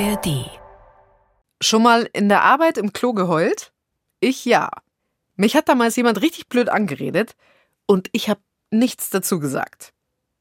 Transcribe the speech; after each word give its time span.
ARD. 0.00 0.50
Schon 1.60 1.84
mal 1.84 2.08
in 2.12 2.28
der 2.28 2.42
Arbeit 2.42 2.78
im 2.78 2.92
Klo 2.92 3.12
geheult? 3.12 3.72
Ich 4.18 4.44
ja. 4.44 4.68
Mich 5.36 5.54
hat 5.54 5.68
damals 5.68 5.94
jemand 5.94 6.20
richtig 6.20 6.48
blöd 6.48 6.68
angeredet 6.68 7.36
und 7.86 8.08
ich 8.10 8.28
habe 8.28 8.40
nichts 8.72 9.10
dazu 9.10 9.38
gesagt. 9.38 9.92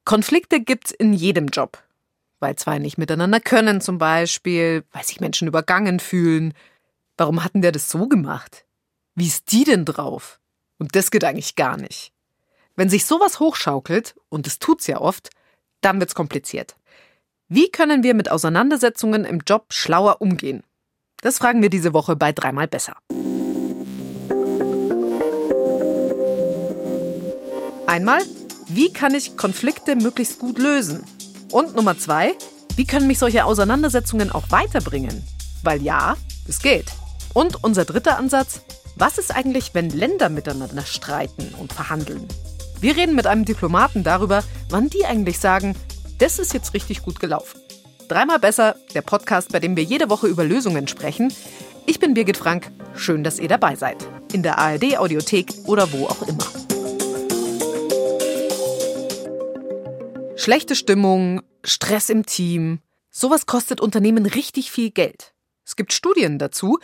Konflikte 0.05 0.60
gibt's 0.60 0.89
in 0.89 1.13
jedem 1.13 1.47
Job. 1.47 1.77
Weil 2.39 2.55
zwei 2.55 2.79
nicht 2.79 2.97
miteinander 2.97 3.39
können 3.39 3.79
zum 3.79 4.00
Beispiel, 4.00 4.86
weil 4.91 5.04
sich 5.04 5.20
Menschen 5.20 5.47
übergangen 5.47 5.99
fühlen. 5.99 6.55
Warum 7.15 7.43
hatten 7.43 7.61
der 7.61 7.71
das 7.71 7.89
so 7.89 8.07
gemacht? 8.07 8.65
Wie 9.13 9.27
ist 9.27 9.51
die 9.51 9.65
denn 9.65 9.85
drauf? 9.85 10.39
Und 10.79 10.95
das 10.95 11.11
geht 11.11 11.23
eigentlich 11.23 11.55
gar 11.55 11.77
nicht. 11.77 12.11
Wenn 12.75 12.89
sich 12.89 13.05
sowas 13.05 13.39
hochschaukelt, 13.39 14.15
und 14.29 14.47
es 14.47 14.57
tut's 14.57 14.88
ja 14.88 14.99
oft, 14.99 15.29
dann 15.81 15.99
wird's 15.99 16.15
kompliziert. 16.15 16.75
Wie 17.50 17.70
können 17.70 18.04
wir 18.04 18.13
mit 18.13 18.31
Auseinandersetzungen 18.31 19.26
im 19.26 19.41
Job 19.45 19.66
schlauer 19.73 20.22
umgehen? 20.22 20.63
Das 21.22 21.40
fragen 21.40 21.62
wir 21.62 21.70
diese 21.70 21.94
Woche 21.94 22.16
bei 22.16 22.31
dreimal 22.31 22.67
besser. 22.67 22.95
Einmal, 27.86 28.22
wie 28.70 28.94
kann 28.94 29.14
ich 29.14 29.36
Konflikte 29.36 29.95
möglichst 29.98 30.40
gut 30.40 30.58
lösen? 30.58 31.03
Und 31.52 31.76
Nummer 31.76 31.98
zwei, 31.98 32.34
wie 32.76 32.86
können 32.86 33.08
mich 33.08 33.20
solche 33.20 33.44
Auseinandersetzungen 33.44 34.31
auch 34.31 34.50
weiterbringen? 34.50 35.23
Weil 35.64 35.81
ja, 35.81 36.16
es 36.48 36.59
geht. 36.59 36.88
Und 37.34 37.64
unser 37.64 37.84
dritter 37.84 38.17
Ansatz, 38.17 38.62
was 38.95 39.17
ist 39.17 39.36
eigentlich, 39.36 39.73
wenn 39.73 39.89
Länder 39.89 40.30
miteinander 40.30 40.86
streiten 40.86 41.53
und 41.59 41.73
verhandeln? 41.73 42.25
Wir 42.80 42.95
reden 42.95 43.16
mit 43.16 43.28
einem 43.28 43.44
Diplomaten 43.44 44.03
darüber, 44.03 44.44
wann 44.70 44.89
die 44.89 45.05
eigentlich 45.05 45.39
sagen, 45.39 45.75
das 46.20 46.40
ist 46.40 46.53
jetzt 46.53 46.73
richtig 46.73 47.03
gut 47.03 47.20
gelaufen. 47.20 47.59
Dreimal 48.08 48.40
besser, 48.40 48.76
der 48.94 49.02
Podcast, 49.02 49.52
bei 49.52 49.59
dem 49.59 49.75
wir 49.75 49.83
jede 49.83 50.09
Woche 50.09 50.28
über 50.28 50.44
Lösungen 50.44 50.88
sprechen. 50.88 51.33
Ich 51.86 52.00
bin 52.00 52.14
Birgit 52.14 52.38
Frank. 52.38 52.72
Schön, 52.95 53.23
dass 53.23 53.39
ihr 53.39 53.47
dabei 53.47 53.75
seid. 53.75 53.97
In 54.34 54.44
der 54.44 54.58
ARD 54.58 54.97
Audiothek 54.97 55.52
oder 55.66 55.91
wo 55.91 56.06
auch 56.06 56.22
immer. 56.28 56.45
Schlechte 60.36 60.75
Stimmung, 60.75 61.41
Stress 61.64 62.09
im 62.09 62.25
Team, 62.25 62.80
sowas 63.09 63.45
kostet 63.45 63.80
Unternehmen 63.80 64.25
richtig 64.25 64.72
viel 64.72 64.91
Geld. 64.91 65.34
Es 65.66 65.75
gibt 65.75 65.94
Studien 65.94 66.38
dazu, 66.38 66.80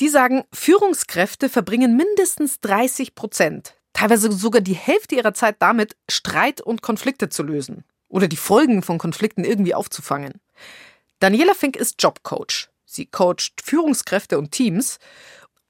die 0.00 0.08
sagen, 0.08 0.44
Führungskräfte 0.52 1.48
verbringen 1.48 1.96
mindestens 1.96 2.60
30 2.60 3.14
Prozent, 3.14 3.74
teilweise 3.94 4.30
sogar 4.30 4.60
die 4.60 4.74
Hälfte 4.74 5.14
ihrer 5.14 5.32
Zeit 5.32 5.56
damit, 5.60 5.96
Streit 6.10 6.60
und 6.60 6.82
Konflikte 6.82 7.30
zu 7.30 7.42
lösen 7.42 7.84
oder 8.12 8.28
die 8.28 8.36
Folgen 8.36 8.82
von 8.82 8.98
Konflikten 8.98 9.42
irgendwie 9.42 9.74
aufzufangen. 9.74 10.34
Daniela 11.18 11.54
Fink 11.54 11.76
ist 11.76 12.00
Jobcoach. 12.00 12.68
Sie 12.84 13.06
coacht 13.06 13.54
Führungskräfte 13.64 14.38
und 14.38 14.52
Teams 14.52 14.98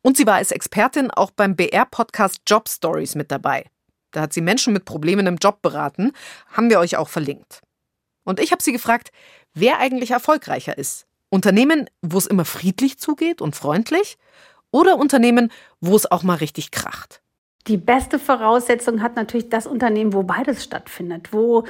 und 0.02 0.16
sie 0.16 0.26
war 0.26 0.34
als 0.34 0.50
Expertin 0.50 1.10
auch 1.12 1.30
beim 1.30 1.54
BR-Podcast 1.54 2.42
Job 2.46 2.68
Stories 2.68 3.14
mit 3.14 3.30
dabei. 3.30 3.66
Da 4.10 4.22
hat 4.22 4.32
sie 4.32 4.40
Menschen 4.40 4.72
mit 4.72 4.84
Problemen 4.84 5.26
im 5.26 5.36
Job 5.36 5.62
beraten, 5.62 6.12
haben 6.48 6.68
wir 6.68 6.80
euch 6.80 6.96
auch 6.96 7.08
verlinkt. 7.08 7.62
Und 8.24 8.40
ich 8.40 8.50
habe 8.50 8.62
sie 8.62 8.72
gefragt, 8.72 9.12
wer 9.54 9.78
eigentlich 9.78 10.10
erfolgreicher 10.10 10.76
ist. 10.76 11.06
Unternehmen, 11.30 11.88
wo 12.02 12.18
es 12.18 12.26
immer 12.26 12.44
friedlich 12.44 12.98
zugeht 12.98 13.40
und 13.40 13.54
freundlich 13.54 14.18
oder 14.72 14.98
Unternehmen, 14.98 15.52
wo 15.80 15.94
es 15.94 16.10
auch 16.10 16.24
mal 16.24 16.36
richtig 16.36 16.72
kracht. 16.72 17.22
Die 17.68 17.76
beste 17.76 18.18
Voraussetzung 18.18 19.02
hat 19.02 19.14
natürlich 19.14 19.48
das 19.48 19.68
Unternehmen, 19.68 20.12
wo 20.12 20.24
beides 20.24 20.64
stattfindet, 20.64 21.32
wo 21.32 21.64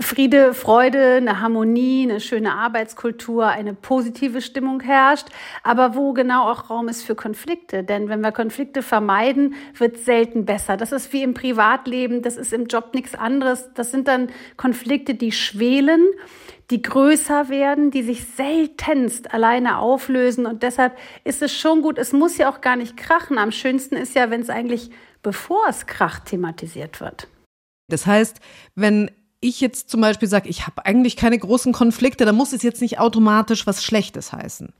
Friede, 0.00 0.54
Freude, 0.54 1.16
eine 1.16 1.40
Harmonie, 1.40 2.08
eine 2.08 2.20
schöne 2.20 2.54
Arbeitskultur, 2.54 3.46
eine 3.46 3.74
positive 3.74 4.40
Stimmung 4.40 4.80
herrscht, 4.80 5.26
aber 5.62 5.94
wo 5.94 6.12
genau 6.12 6.50
auch 6.50 6.70
Raum 6.70 6.88
ist 6.88 7.02
für 7.02 7.14
Konflikte. 7.14 7.84
Denn 7.84 8.08
wenn 8.08 8.20
wir 8.20 8.32
Konflikte 8.32 8.82
vermeiden, 8.82 9.54
wird 9.76 9.98
selten 9.98 10.46
besser. 10.46 10.76
Das 10.76 10.92
ist 10.92 11.12
wie 11.12 11.22
im 11.22 11.34
Privatleben, 11.34 12.22
das 12.22 12.36
ist 12.36 12.52
im 12.52 12.66
Job 12.66 12.94
nichts 12.94 13.14
anderes. 13.14 13.70
Das 13.74 13.90
sind 13.90 14.08
dann 14.08 14.30
Konflikte, 14.56 15.14
die 15.14 15.32
schwelen, 15.32 16.06
die 16.70 16.80
größer 16.80 17.48
werden, 17.48 17.90
die 17.90 18.02
sich 18.02 18.24
seltenst 18.24 19.34
alleine 19.34 19.78
auflösen. 19.78 20.46
Und 20.46 20.62
deshalb 20.62 20.96
ist 21.24 21.42
es 21.42 21.54
schon 21.54 21.82
gut, 21.82 21.98
es 21.98 22.12
muss 22.12 22.38
ja 22.38 22.50
auch 22.50 22.60
gar 22.60 22.76
nicht 22.76 22.96
krachen. 22.96 23.38
Am 23.38 23.52
schönsten 23.52 23.96
ist 23.96 24.14
ja, 24.14 24.30
wenn 24.30 24.40
es 24.40 24.50
eigentlich, 24.50 24.90
bevor 25.22 25.66
es 25.68 25.86
kracht, 25.86 26.26
thematisiert 26.26 27.00
wird. 27.00 27.28
Das 27.88 28.06
heißt, 28.06 28.40
wenn 28.76 29.10
ich 29.40 29.60
jetzt 29.60 29.90
zum 29.90 30.00
Beispiel 30.00 30.28
sage, 30.28 30.48
ich 30.48 30.66
habe 30.66 30.84
eigentlich 30.84 31.16
keine 31.16 31.38
großen 31.38 31.72
Konflikte, 31.72 32.24
dann 32.24 32.36
muss 32.36 32.52
es 32.52 32.62
jetzt 32.62 32.82
nicht 32.82 32.98
automatisch 32.98 33.66
was 33.66 33.82
Schlechtes 33.82 34.32
heißen. 34.32 34.72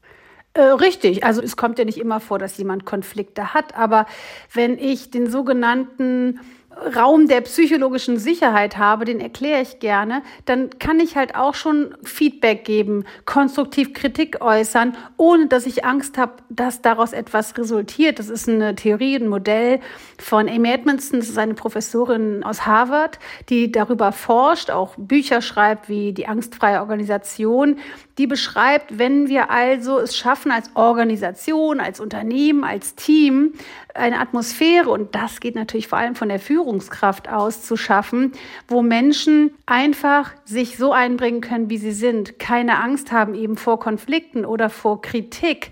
Äh, 0.53 0.63
richtig, 0.63 1.25
also 1.25 1.41
es 1.41 1.57
kommt 1.57 1.79
ja 1.79 1.85
nicht 1.85 1.99
immer 1.99 2.21
vor, 2.21 2.39
dass 2.39 2.59
jemand 2.59 2.85
Konflikte 2.85 3.55
hat, 3.55 3.75
aber 3.77 4.07
wenn 4.53 4.79
ich 4.79 5.11
den 5.11 5.31
sogenannten 5.31 6.41
Raum 6.97 7.27
der 7.27 7.41
psychologischen 7.43 8.17
Sicherheit 8.17 8.79
habe, 8.79 9.05
den 9.05 9.21
erkläre 9.21 9.61
ich 9.61 9.81
gerne, 9.81 10.23
dann 10.45 10.71
kann 10.79 11.01
ich 11.01 11.17
halt 11.17 11.35
auch 11.35 11.55
schon 11.55 11.95
Feedback 12.05 12.65
geben, 12.65 13.05
konstruktiv 13.25 13.93
Kritik 13.93 14.41
äußern, 14.41 14.97
ohne 15.17 15.49
dass 15.49 15.67
ich 15.67 15.85
Angst 15.85 16.17
habe, 16.17 16.35
dass 16.49 16.81
daraus 16.81 17.13
etwas 17.13 17.59
resultiert. 17.59 18.19
Das 18.19 18.29
ist 18.29 18.49
eine 18.49 18.77
Theorie, 18.77 19.17
ein 19.17 19.29
Modell 19.29 19.81
von 20.19 20.49
Amy 20.49 20.71
Edmondson, 20.71 21.19
das 21.19 21.29
ist 21.29 21.39
eine 21.39 21.55
Professorin 21.55 22.45
aus 22.45 22.67
Harvard, 22.67 23.19
die 23.49 23.73
darüber 23.73 24.13
forscht, 24.13 24.71
auch 24.71 24.95
Bücher 24.97 25.43
schreibt 25.43 25.89
wie 25.89 26.13
die 26.13 26.29
angstfreie 26.29 26.81
Organisation, 26.81 27.77
die 28.17 28.27
beschreibt, 28.27 28.99
wenn 28.99 29.29
wir 29.29 29.51
also 29.51 29.99
es 29.99 30.17
schaffen, 30.17 30.53
als 30.53 30.71
Organisation, 30.75 31.81
als 31.81 32.01
Unternehmen, 32.01 32.65
als 32.65 32.95
Team 32.95 33.55
eine 33.95 34.21
Atmosphäre, 34.21 34.91
und 34.91 35.15
das 35.15 35.41
geht 35.41 35.55
natürlich 35.55 35.89
vor 35.89 35.99
allem 35.99 36.15
von 36.15 36.29
der 36.29 36.41
Führungskraft 36.41 37.29
aus, 37.29 37.63
zu 37.63 37.77
schaffen, 37.77 38.33
wo 38.69 38.83
Menschen 38.83 39.53
einfach 39.67 40.33
sich 40.45 40.77
so 40.77 40.93
einbringen 40.93 41.41
können, 41.41 41.71
wie 41.71 41.79
sie 41.79 41.93
sind, 41.93 42.39
keine 42.39 42.79
Angst 42.83 43.13
haben 43.13 43.35
eben 43.35 43.57
vor 43.57 43.81
Konflikten 43.81 44.45
oder 44.45 44.71
vor 44.71 45.03
Kritik, 45.03 45.71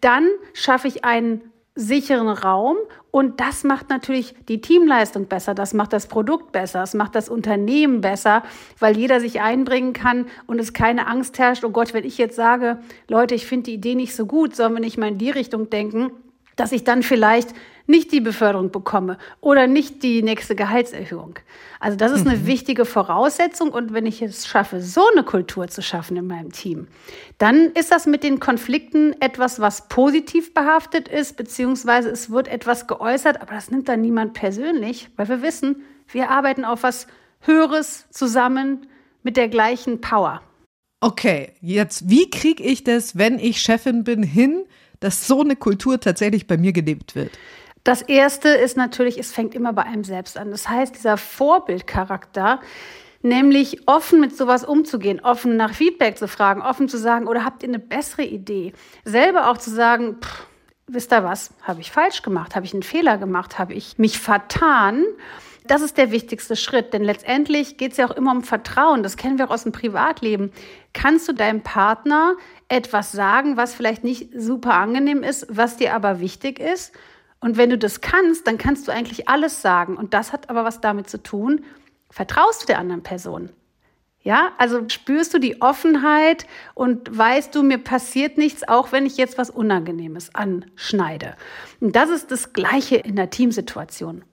dann 0.00 0.28
schaffe 0.54 0.88
ich 0.88 1.04
einen 1.04 1.42
sicheren 1.74 2.28
Raum 2.28 2.76
und 3.12 3.40
das 3.40 3.62
macht 3.62 3.88
natürlich 3.88 4.34
die 4.48 4.60
Teamleistung 4.60 5.26
besser, 5.26 5.54
das 5.54 5.74
macht 5.74 5.92
das 5.92 6.08
Produkt 6.08 6.50
besser, 6.50 6.80
das 6.80 6.92
macht 6.94 7.14
das 7.14 7.28
Unternehmen 7.28 8.00
besser, 8.00 8.42
weil 8.80 8.96
jeder 8.96 9.20
sich 9.20 9.40
einbringen 9.40 9.92
kann 9.92 10.26
und 10.46 10.58
es 10.58 10.72
keine 10.72 11.06
Angst 11.06 11.38
herrscht, 11.38 11.64
oh 11.64 11.70
Gott, 11.70 11.94
wenn 11.94 12.04
ich 12.04 12.18
jetzt 12.18 12.34
sage, 12.34 12.78
Leute, 13.06 13.36
ich 13.36 13.46
finde 13.46 13.64
die 13.64 13.74
Idee 13.74 13.94
nicht 13.94 14.14
so 14.14 14.26
gut, 14.26 14.56
sollen 14.56 14.74
wir 14.74 14.80
nicht 14.80 14.98
mal 14.98 15.08
in 15.08 15.18
die 15.18 15.30
Richtung 15.30 15.70
denken, 15.70 16.10
dass 16.58 16.72
ich 16.72 16.84
dann 16.84 17.02
vielleicht 17.02 17.54
nicht 17.86 18.12
die 18.12 18.20
Beförderung 18.20 18.70
bekomme 18.70 19.16
oder 19.40 19.66
nicht 19.66 20.02
die 20.02 20.22
nächste 20.22 20.54
Gehaltserhöhung. 20.54 21.38
Also 21.80 21.96
das 21.96 22.12
ist 22.12 22.26
eine 22.26 22.36
mhm. 22.36 22.46
wichtige 22.46 22.84
Voraussetzung 22.84 23.70
und 23.70 23.94
wenn 23.94 24.04
ich 24.04 24.20
es 24.20 24.46
schaffe, 24.46 24.82
so 24.82 25.02
eine 25.12 25.24
Kultur 25.24 25.68
zu 25.68 25.80
schaffen 25.80 26.16
in 26.16 26.26
meinem 26.26 26.52
Team, 26.52 26.88
dann 27.38 27.70
ist 27.72 27.90
das 27.90 28.06
mit 28.06 28.22
den 28.22 28.40
Konflikten 28.40 29.14
etwas, 29.20 29.58
was 29.58 29.88
positiv 29.88 30.52
behaftet 30.52 31.08
ist, 31.08 31.36
beziehungsweise 31.38 32.10
es 32.10 32.30
wird 32.30 32.48
etwas 32.48 32.86
geäußert, 32.86 33.40
aber 33.40 33.54
das 33.54 33.70
nimmt 33.70 33.88
dann 33.88 34.02
niemand 34.02 34.34
persönlich, 34.34 35.08
weil 35.16 35.28
wir 35.28 35.40
wissen, 35.40 35.82
wir 36.08 36.30
arbeiten 36.30 36.66
auf 36.66 36.82
was 36.82 37.06
Höheres 37.40 38.06
zusammen 38.10 38.86
mit 39.22 39.36
der 39.36 39.48
gleichen 39.48 40.00
Power. 40.00 40.42
Okay, 41.00 41.52
jetzt 41.60 42.10
wie 42.10 42.28
kriege 42.28 42.62
ich 42.62 42.82
das, 42.82 43.16
wenn 43.16 43.38
ich 43.38 43.60
Chefin 43.60 44.02
bin, 44.02 44.22
hin, 44.22 44.64
dass 45.00 45.26
so 45.26 45.40
eine 45.40 45.56
Kultur 45.56 46.00
tatsächlich 46.00 46.46
bei 46.46 46.56
mir 46.56 46.72
gelebt 46.72 47.14
wird? 47.14 47.30
Das 47.84 48.02
erste 48.02 48.48
ist 48.48 48.76
natürlich, 48.76 49.18
es 49.18 49.32
fängt 49.32 49.54
immer 49.54 49.72
bei 49.72 49.84
einem 49.84 50.04
selbst 50.04 50.36
an. 50.36 50.50
Das 50.50 50.68
heißt, 50.68 50.94
dieser 50.94 51.16
Vorbildcharakter, 51.16 52.60
nämlich 53.22 53.88
offen 53.88 54.20
mit 54.20 54.36
sowas 54.36 54.64
umzugehen, 54.64 55.20
offen 55.20 55.56
nach 55.56 55.74
Feedback 55.74 56.18
zu 56.18 56.28
fragen, 56.28 56.62
offen 56.62 56.88
zu 56.88 56.98
sagen, 56.98 57.26
oder 57.26 57.44
habt 57.44 57.62
ihr 57.62 57.68
eine 57.68 57.78
bessere 57.78 58.24
Idee? 58.24 58.72
Selber 59.04 59.50
auch 59.50 59.58
zu 59.58 59.70
sagen, 59.70 60.16
pff, 60.20 60.46
wisst 60.86 61.12
ihr 61.12 61.24
was, 61.24 61.52
habe 61.62 61.80
ich 61.80 61.90
falsch 61.90 62.22
gemacht, 62.22 62.56
habe 62.56 62.66
ich 62.66 62.74
einen 62.74 62.82
Fehler 62.82 63.18
gemacht, 63.18 63.58
habe 63.58 63.74
ich 63.74 63.98
mich 63.98 64.18
vertan? 64.18 65.04
Das 65.68 65.82
ist 65.82 65.98
der 65.98 66.10
wichtigste 66.10 66.56
Schritt, 66.56 66.94
denn 66.94 67.04
letztendlich 67.04 67.76
geht 67.76 67.92
es 67.92 67.98
ja 67.98 68.08
auch 68.08 68.16
immer 68.16 68.32
um 68.32 68.42
Vertrauen. 68.42 69.02
Das 69.02 69.18
kennen 69.18 69.38
wir 69.38 69.46
auch 69.46 69.52
aus 69.52 69.64
dem 69.64 69.72
Privatleben. 69.72 70.50
Kannst 70.94 71.28
du 71.28 71.34
deinem 71.34 71.62
Partner 71.62 72.36
etwas 72.68 73.12
sagen, 73.12 73.58
was 73.58 73.74
vielleicht 73.74 74.02
nicht 74.02 74.30
super 74.34 74.74
angenehm 74.74 75.22
ist, 75.22 75.46
was 75.50 75.76
dir 75.76 75.94
aber 75.94 76.20
wichtig 76.20 76.58
ist? 76.58 76.94
Und 77.40 77.58
wenn 77.58 77.68
du 77.68 77.76
das 77.76 78.00
kannst, 78.00 78.46
dann 78.46 78.56
kannst 78.56 78.88
du 78.88 78.92
eigentlich 78.92 79.28
alles 79.28 79.60
sagen. 79.60 79.98
Und 79.98 80.14
das 80.14 80.32
hat 80.32 80.48
aber 80.48 80.64
was 80.64 80.80
damit 80.80 81.10
zu 81.10 81.22
tun, 81.22 81.64
vertraust 82.10 82.62
du 82.62 82.66
der 82.66 82.78
anderen 82.78 83.02
Person? 83.02 83.50
Ja, 84.22 84.52
also 84.56 84.88
spürst 84.88 85.34
du 85.34 85.38
die 85.38 85.60
Offenheit 85.60 86.46
und 86.74 87.16
weißt 87.16 87.54
du, 87.54 87.62
mir 87.62 87.78
passiert 87.78 88.38
nichts, 88.38 88.66
auch 88.66 88.90
wenn 88.90 89.04
ich 89.04 89.18
jetzt 89.18 89.36
was 89.36 89.50
Unangenehmes 89.50 90.34
anschneide. 90.34 91.36
Und 91.80 91.94
das 91.94 92.08
ist 92.08 92.30
das 92.30 92.54
Gleiche 92.54 92.96
in 92.96 93.16
der 93.16 93.30
Teamsituation. 93.30 94.24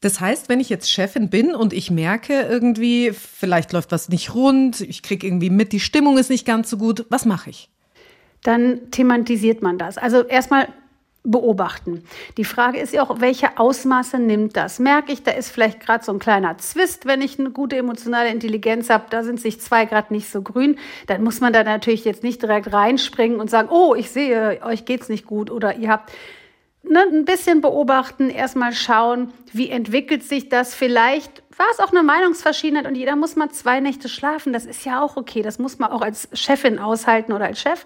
Das 0.00 0.20
heißt, 0.20 0.48
wenn 0.48 0.60
ich 0.60 0.68
jetzt 0.68 0.90
Chefin 0.90 1.28
bin 1.28 1.54
und 1.54 1.72
ich 1.72 1.90
merke 1.90 2.42
irgendwie, 2.42 3.12
vielleicht 3.12 3.72
läuft 3.72 3.90
was 3.90 4.08
nicht 4.08 4.34
rund, 4.34 4.80
ich 4.80 5.02
kriege 5.02 5.26
irgendwie 5.26 5.50
mit, 5.50 5.72
die 5.72 5.80
Stimmung 5.80 6.18
ist 6.18 6.30
nicht 6.30 6.46
ganz 6.46 6.70
so 6.70 6.78
gut, 6.78 7.06
was 7.08 7.24
mache 7.24 7.50
ich? 7.50 7.70
dann 8.42 8.90
thematisiert 8.90 9.62
man 9.62 9.78
das. 9.78 9.98
Also 9.98 10.22
erstmal 10.22 10.68
beobachten. 11.24 12.04
Die 12.38 12.44
Frage 12.44 12.78
ist 12.78 12.94
ja 12.94 13.02
auch, 13.02 13.20
welche 13.20 13.58
Ausmaße 13.58 14.18
nimmt 14.18 14.56
das? 14.56 14.78
Merke 14.78 15.12
ich, 15.12 15.22
da 15.22 15.32
ist 15.32 15.50
vielleicht 15.50 15.80
gerade 15.80 16.02
so 16.02 16.12
ein 16.12 16.18
kleiner 16.18 16.56
Zwist, 16.56 17.04
wenn 17.04 17.20
ich 17.20 17.38
eine 17.38 17.50
gute 17.50 17.76
emotionale 17.76 18.30
Intelligenz 18.30 18.88
habe, 18.88 19.04
da 19.10 19.22
sind 19.22 19.40
sich 19.40 19.60
zwei 19.60 19.84
gerade 19.84 20.14
nicht 20.14 20.30
so 20.30 20.40
grün, 20.40 20.78
dann 21.06 21.22
muss 21.22 21.40
man 21.40 21.52
da 21.52 21.64
natürlich 21.64 22.04
jetzt 22.04 22.22
nicht 22.22 22.40
direkt 22.40 22.72
reinspringen 22.72 23.40
und 23.40 23.50
sagen, 23.50 23.68
oh, 23.70 23.94
ich 23.94 24.10
sehe, 24.10 24.60
euch 24.62 24.86
geht's 24.86 25.10
nicht 25.10 25.26
gut 25.26 25.50
oder 25.50 25.76
ihr 25.76 25.90
habt 25.90 26.12
ne, 26.88 27.04
ein 27.10 27.24
bisschen 27.24 27.60
beobachten, 27.60 28.30
erstmal 28.30 28.72
schauen, 28.72 29.32
wie 29.52 29.70
entwickelt 29.70 30.22
sich 30.22 30.48
das. 30.48 30.74
Vielleicht 30.74 31.42
war 31.56 31.66
es 31.72 31.80
auch 31.80 31.90
eine 31.90 32.02
Meinungsverschiedenheit 32.02 32.86
und 32.86 32.94
jeder 32.94 33.16
muss 33.16 33.36
mal 33.36 33.50
zwei 33.50 33.80
Nächte 33.80 34.08
schlafen. 34.08 34.52
Das 34.52 34.66
ist 34.66 34.84
ja 34.84 35.02
auch 35.02 35.16
okay. 35.16 35.42
Das 35.42 35.58
muss 35.58 35.78
man 35.78 35.90
auch 35.90 36.02
als 36.02 36.28
Chefin 36.32 36.78
aushalten 36.78 37.32
oder 37.32 37.46
als 37.46 37.60
Chef. 37.60 37.84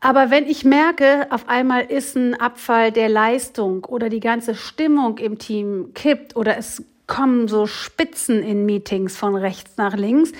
Aber 0.00 0.30
wenn 0.30 0.46
ich 0.46 0.64
merke, 0.64 1.26
auf 1.30 1.48
einmal 1.48 1.84
ist 1.84 2.16
ein 2.16 2.34
Abfall 2.34 2.90
der 2.90 3.08
Leistung 3.08 3.84
oder 3.84 4.08
die 4.08 4.20
ganze 4.20 4.54
Stimmung 4.54 5.18
im 5.18 5.38
Team 5.38 5.92
kippt 5.94 6.36
oder 6.36 6.56
es 6.56 6.82
kommen 7.06 7.48
so 7.48 7.66
Spitzen 7.66 8.42
in 8.42 8.64
Meetings 8.64 9.16
von 9.16 9.34
rechts 9.36 9.76
nach 9.76 9.96
links, 9.96 10.32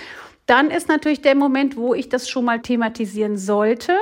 dann 0.46 0.70
ist 0.70 0.88
natürlich 0.88 1.20
der 1.20 1.34
Moment, 1.34 1.76
wo 1.76 1.94
ich 1.94 2.08
das 2.08 2.28
schon 2.28 2.44
mal 2.44 2.60
thematisieren 2.60 3.36
sollte. 3.36 3.96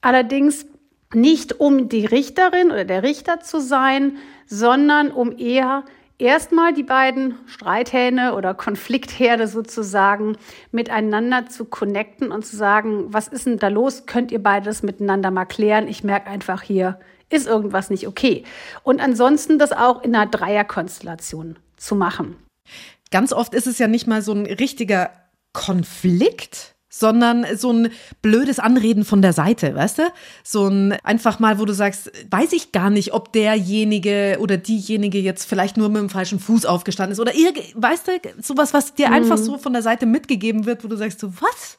Allerdings 0.00 0.66
nicht 1.14 1.58
um 1.60 1.88
die 1.88 2.06
Richterin 2.06 2.70
oder 2.70 2.84
der 2.84 3.02
Richter 3.02 3.40
zu 3.40 3.60
sein, 3.60 4.16
sondern 4.46 5.10
um 5.10 5.36
eher 5.36 5.84
erstmal 6.18 6.72
die 6.72 6.82
beiden 6.82 7.34
Streithähne 7.46 8.34
oder 8.34 8.54
Konfliktherde 8.54 9.48
sozusagen 9.48 10.36
miteinander 10.70 11.46
zu 11.46 11.64
connecten 11.64 12.30
und 12.30 12.44
zu 12.44 12.56
sagen, 12.56 13.06
was 13.08 13.28
ist 13.28 13.46
denn 13.46 13.58
da 13.58 13.68
los? 13.68 14.06
Könnt 14.06 14.30
ihr 14.30 14.42
beides 14.42 14.82
miteinander 14.82 15.30
mal 15.30 15.46
klären? 15.46 15.88
Ich 15.88 16.04
merke 16.04 16.28
einfach 16.28 16.62
hier, 16.62 17.00
ist 17.30 17.46
irgendwas 17.46 17.90
nicht 17.90 18.06
okay. 18.06 18.44
Und 18.82 19.00
ansonsten 19.00 19.58
das 19.58 19.72
auch 19.72 20.02
in 20.02 20.14
einer 20.14 20.30
Dreierkonstellation 20.30 21.58
zu 21.76 21.94
machen. 21.94 22.36
Ganz 23.10 23.32
oft 23.32 23.54
ist 23.54 23.66
es 23.66 23.78
ja 23.78 23.88
nicht 23.88 24.06
mal 24.06 24.22
so 24.22 24.32
ein 24.32 24.46
richtiger 24.46 25.10
Konflikt, 25.52 26.76
sondern 26.90 27.46
so 27.56 27.72
ein 27.72 27.90
blödes 28.20 28.58
Anreden 28.58 29.04
von 29.04 29.22
der 29.22 29.32
Seite, 29.32 29.74
weißt 29.74 29.98
du? 29.98 30.02
So 30.42 30.66
ein 30.66 30.92
einfach 31.04 31.38
mal, 31.38 31.58
wo 31.58 31.64
du 31.64 31.72
sagst, 31.72 32.10
weiß 32.30 32.52
ich 32.52 32.72
gar 32.72 32.90
nicht, 32.90 33.14
ob 33.14 33.32
derjenige 33.32 34.36
oder 34.40 34.58
diejenige 34.58 35.18
jetzt 35.18 35.48
vielleicht 35.48 35.76
nur 35.76 35.88
mit 35.88 36.02
dem 36.02 36.10
falschen 36.10 36.40
Fuß 36.40 36.66
aufgestanden 36.66 37.12
ist 37.12 37.20
oder 37.20 37.32
weißt 37.32 38.08
du, 38.08 38.12
sowas, 38.42 38.74
was 38.74 38.94
dir 38.94 39.08
mhm. 39.08 39.14
einfach 39.14 39.38
so 39.38 39.56
von 39.56 39.72
der 39.72 39.82
Seite 39.82 40.04
mitgegeben 40.04 40.66
wird, 40.66 40.84
wo 40.84 40.88
du 40.88 40.96
sagst, 40.96 41.20
so 41.20 41.32
was? 41.40 41.78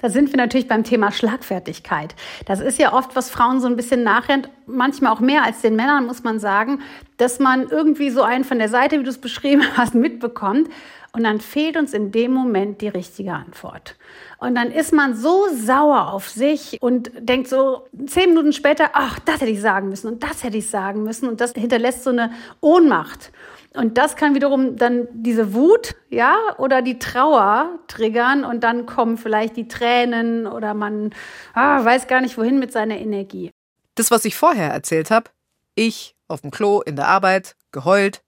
Da 0.00 0.08
sind 0.08 0.30
wir 0.30 0.36
natürlich 0.36 0.68
beim 0.68 0.84
Thema 0.84 1.12
Schlagfertigkeit. 1.12 2.14
Das 2.46 2.60
ist 2.60 2.78
ja 2.78 2.92
oft, 2.92 3.16
was 3.16 3.30
Frauen 3.30 3.60
so 3.60 3.66
ein 3.66 3.76
bisschen 3.76 4.02
nachrennt, 4.02 4.48
manchmal 4.66 5.12
auch 5.12 5.20
mehr 5.20 5.44
als 5.44 5.60
den 5.60 5.76
Männern, 5.76 6.06
muss 6.06 6.22
man 6.22 6.38
sagen, 6.38 6.80
dass 7.16 7.38
man 7.38 7.68
irgendwie 7.68 8.10
so 8.10 8.22
einen 8.22 8.44
von 8.44 8.58
der 8.58 8.68
Seite, 8.68 8.98
wie 8.98 9.04
du 9.04 9.10
es 9.10 9.20
beschrieben 9.20 9.62
hast, 9.76 9.94
mitbekommt. 9.94 10.68
Und 11.12 11.24
dann 11.24 11.40
fehlt 11.40 11.76
uns 11.76 11.94
in 11.94 12.12
dem 12.12 12.32
Moment 12.32 12.80
die 12.80 12.88
richtige 12.88 13.32
Antwort. 13.32 13.96
Und 14.38 14.54
dann 14.54 14.70
ist 14.70 14.92
man 14.92 15.16
so 15.16 15.46
sauer 15.54 16.12
auf 16.12 16.28
sich 16.28 16.78
und 16.80 17.10
denkt 17.18 17.48
so 17.48 17.88
zehn 18.06 18.30
Minuten 18.30 18.52
später, 18.52 18.90
ach, 18.92 19.18
das 19.20 19.40
hätte 19.40 19.50
ich 19.50 19.60
sagen 19.60 19.88
müssen 19.88 20.08
und 20.08 20.22
das 20.22 20.44
hätte 20.44 20.58
ich 20.58 20.68
sagen 20.68 21.02
müssen. 21.02 21.28
Und 21.28 21.40
das 21.40 21.52
hinterlässt 21.52 22.04
so 22.04 22.10
eine 22.10 22.30
Ohnmacht. 22.60 23.32
Und 23.74 23.98
das 23.98 24.16
kann 24.16 24.34
wiederum 24.34 24.76
dann 24.76 25.08
diese 25.12 25.54
Wut, 25.54 25.94
ja, 26.08 26.36
oder 26.56 26.82
die 26.82 26.98
Trauer 26.98 27.78
triggern 27.86 28.44
und 28.44 28.64
dann 28.64 28.86
kommen 28.86 29.18
vielleicht 29.18 29.56
die 29.56 29.68
Tränen 29.68 30.46
oder 30.46 30.74
man 30.74 31.10
ah, 31.54 31.84
weiß 31.84 32.06
gar 32.06 32.20
nicht 32.20 32.38
wohin 32.38 32.58
mit 32.58 32.72
seiner 32.72 32.96
Energie. 32.96 33.50
Das, 33.94 34.10
was 34.10 34.24
ich 34.24 34.36
vorher 34.36 34.70
erzählt 34.70 35.10
habe, 35.10 35.30
ich 35.74 36.14
auf 36.28 36.42
dem 36.42 36.50
Klo, 36.50 36.80
in 36.80 36.96
der 36.96 37.08
Arbeit, 37.08 37.56
geheult, 37.72 38.22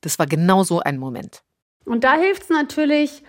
das 0.00 0.18
war 0.18 0.26
genau 0.26 0.64
so 0.64 0.80
ein 0.80 0.98
Moment. 0.98 1.43
Und 1.84 2.04
da 2.04 2.14
hilft 2.14 2.44
es 2.44 2.48
natürlich, 2.48 3.22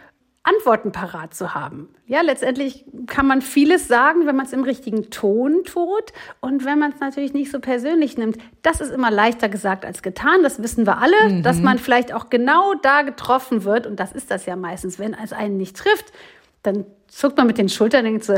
Antworten 0.46 0.92
parat 0.92 1.34
zu 1.34 1.56
haben. 1.56 1.90
Ja, 2.06 2.22
letztendlich 2.22 2.86
kann 3.08 3.26
man 3.26 3.42
vieles 3.42 3.88
sagen, 3.88 4.28
wenn 4.28 4.36
man 4.36 4.46
es 4.46 4.54
im 4.54 4.62
richtigen 4.62 5.10
Ton 5.10 5.64
tut 5.64 6.14
und 6.40 6.64
wenn 6.66 6.78
man 6.78 6.92
es 6.92 7.00
natürlich 7.00 7.34
nicht 7.34 7.50
so 7.50 7.60
persönlich 7.60 8.16
nimmt. 8.16 8.38
Das 8.62 8.80
ist 8.80 8.92
immer 8.92 9.10
leichter 9.10 9.50
gesagt 9.50 9.86
als 9.86 10.04
getan. 10.04 10.44
Das 10.44 10.62
wissen 10.62 10.86
wir 10.86 11.00
alle, 11.00 11.16
mhm. 11.30 11.44
dass 11.44 11.62
man 11.62 11.80
vielleicht 11.80 12.14
auch 12.14 12.30
genau 12.30 12.76
da 12.76 13.02
getroffen 13.02 13.64
wird. 13.64 13.88
Und 13.88 14.00
das 14.00 14.12
ist 14.12 14.30
das 14.30 14.46
ja 14.46 14.56
meistens. 14.56 15.00
Wenn 15.00 15.16
es 15.16 15.34
einen 15.34 15.58
nicht 15.58 15.78
trifft, 15.78 16.14
dann 16.66 16.86
zuckt 17.08 17.38
man 17.38 17.48
mit 17.48 17.58
den 17.58 17.70
Schultern 17.70 18.06
und 18.06 18.12
denkt 18.12 18.26
so, 18.26 18.34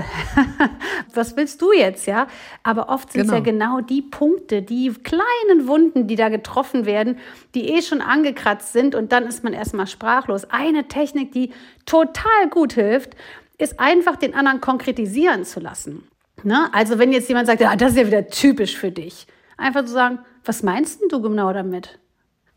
was 1.14 1.36
willst 1.36 1.62
du 1.62 1.72
jetzt, 1.72 2.06
ja? 2.06 2.28
Aber 2.64 2.90
oft 2.90 3.12
sind 3.12 3.22
es 3.22 3.28
genau. 3.28 3.38
ja 3.38 3.44
genau 3.44 3.82
die 3.82 4.02
Punkte, 4.02 4.62
die 4.62 4.92
kleinen 4.92 5.68
Wunden, 5.68 6.08
die 6.08 6.16
da 6.16 6.30
getroffen 6.30 6.86
werden, 6.86 7.18
die 7.56 7.70
eh 7.70 7.82
schon 7.82 8.02
angekratzt 8.02 8.74
sind 8.74 8.94
und 8.94 9.12
dann 9.12 9.26
ist 9.26 9.44
man 9.44 9.54
erstmal 9.54 9.88
sprachlos. 9.88 10.46
Eine 10.46 10.88
Technik, 10.88 11.32
die 11.32 11.52
total 11.86 12.50
gut 12.50 12.74
hilft, 12.74 13.16
ist 13.58 13.80
einfach 13.80 14.16
den 14.16 14.36
anderen 14.36 14.62
konkretisieren 14.62 15.44
zu 15.44 15.60
lassen. 15.60 16.08
Ne? 16.44 16.70
Also 16.72 17.00
wenn 17.00 17.12
jetzt 17.12 17.30
jemand 17.30 17.48
sagt, 17.48 17.62
ja, 17.62 17.76
das 17.76 17.92
ist 17.92 17.98
ja 17.98 18.08
wieder 18.08 18.28
typisch 18.28 18.78
für 18.78 18.92
dich, 18.92 19.26
einfach 19.58 19.86
zu 19.86 19.92
sagen, 19.92 20.20
was 20.46 20.62
meinst 20.62 21.02
du 21.10 21.22
genau 21.22 21.52
damit? 21.52 22.00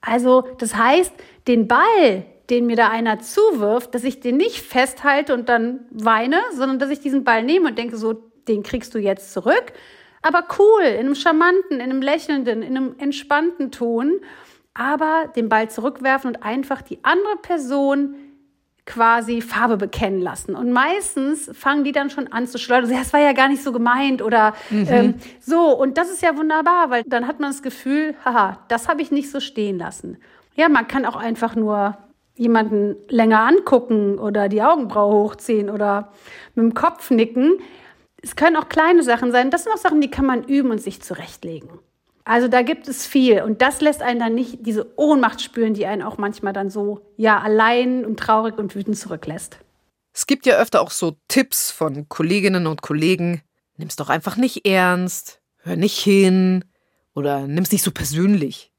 Also 0.02 0.46
das 0.58 0.76
heißt, 0.76 1.12
den 1.48 1.66
Ball, 1.66 2.24
den 2.50 2.66
mir 2.66 2.76
da 2.76 2.88
einer 2.88 3.20
zuwirft, 3.20 3.94
dass 3.94 4.04
ich 4.04 4.20
den 4.20 4.36
nicht 4.36 4.62
festhalte 4.62 5.34
und 5.34 5.48
dann 5.48 5.86
weine, 5.90 6.40
sondern 6.52 6.78
dass 6.78 6.90
ich 6.90 7.00
diesen 7.00 7.24
Ball 7.24 7.42
nehme 7.42 7.68
und 7.68 7.78
denke, 7.78 7.96
so, 7.96 8.12
den 8.48 8.62
kriegst 8.62 8.94
du 8.94 8.98
jetzt 8.98 9.32
zurück. 9.32 9.72
Aber 10.22 10.44
cool, 10.58 10.82
in 10.82 11.00
einem 11.00 11.14
charmanten, 11.14 11.76
in 11.76 11.80
einem 11.80 12.02
lächelnden, 12.02 12.62
in 12.62 12.76
einem 12.76 12.94
entspannten 12.98 13.70
Ton, 13.70 14.20
aber 14.74 15.30
den 15.34 15.48
Ball 15.48 15.70
zurückwerfen 15.70 16.28
und 16.28 16.42
einfach 16.42 16.82
die 16.82 16.98
andere 17.02 17.36
Person 17.36 18.16
quasi 18.86 19.40
Farbe 19.40 19.76
bekennen 19.76 20.20
lassen. 20.20 20.56
Und 20.56 20.72
meistens 20.72 21.50
fangen 21.54 21.84
die 21.84 21.92
dann 21.92 22.10
schon 22.10 22.28
an 22.28 22.46
zu 22.46 22.58
schleudern. 22.58 22.90
Das 22.90 23.12
war 23.12 23.20
ja 23.20 23.32
gar 23.32 23.48
nicht 23.48 23.62
so 23.62 23.72
gemeint 23.72 24.20
oder 24.20 24.54
mhm. 24.68 24.86
ähm, 24.90 25.14
so. 25.40 25.76
Und 25.76 25.96
das 25.96 26.10
ist 26.10 26.22
ja 26.22 26.36
wunderbar, 26.36 26.90
weil 26.90 27.04
dann 27.06 27.26
hat 27.26 27.40
man 27.40 27.50
das 27.50 27.62
Gefühl, 27.62 28.14
haha, 28.24 28.58
das 28.68 28.88
habe 28.88 29.00
ich 29.02 29.10
nicht 29.10 29.30
so 29.30 29.38
stehen 29.38 29.78
lassen. 29.78 30.18
Ja, 30.56 30.68
man 30.68 30.88
kann 30.88 31.06
auch 31.06 31.16
einfach 31.16 31.54
nur 31.54 31.96
jemanden 32.40 32.96
länger 33.10 33.40
angucken 33.40 34.18
oder 34.18 34.48
die 34.48 34.62
Augenbraue 34.62 35.12
hochziehen 35.12 35.68
oder 35.68 36.10
mit 36.54 36.64
dem 36.64 36.74
Kopf 36.74 37.10
nicken. 37.10 37.58
Es 38.22 38.34
können 38.34 38.56
auch 38.56 38.70
kleine 38.70 39.02
Sachen 39.02 39.30
sein. 39.30 39.50
Das 39.50 39.64
sind 39.64 39.72
auch 39.74 39.78
Sachen, 39.78 40.00
die 40.00 40.10
kann 40.10 40.24
man 40.24 40.44
üben 40.44 40.70
und 40.70 40.80
sich 40.80 41.02
zurechtlegen. 41.02 41.68
Also 42.24 42.48
da 42.48 42.62
gibt 42.62 42.88
es 42.88 43.06
viel 43.06 43.42
und 43.42 43.60
das 43.60 43.82
lässt 43.82 44.00
einen 44.00 44.20
dann 44.20 44.34
nicht 44.34 44.64
diese 44.64 44.90
Ohnmacht 44.96 45.42
spüren, 45.42 45.74
die 45.74 45.84
einen 45.84 46.00
auch 46.00 46.16
manchmal 46.16 46.54
dann 46.54 46.70
so 46.70 47.02
ja 47.18 47.38
allein 47.40 48.06
und 48.06 48.18
traurig 48.18 48.56
und 48.56 48.74
wütend 48.74 48.96
zurücklässt. 48.96 49.58
Es 50.14 50.26
gibt 50.26 50.46
ja 50.46 50.56
öfter 50.56 50.80
auch 50.80 50.92
so 50.92 51.16
Tipps 51.28 51.70
von 51.70 52.08
Kolleginnen 52.08 52.66
und 52.66 52.80
Kollegen. 52.80 53.42
Nimm's 53.76 53.96
doch 53.96 54.08
einfach 54.08 54.36
nicht 54.36 54.66
ernst, 54.66 55.40
hör 55.58 55.76
nicht 55.76 55.98
hin 55.98 56.64
oder 57.14 57.46
nimm's 57.46 57.72
nicht 57.72 57.84
so 57.84 57.90
persönlich. 57.90 58.72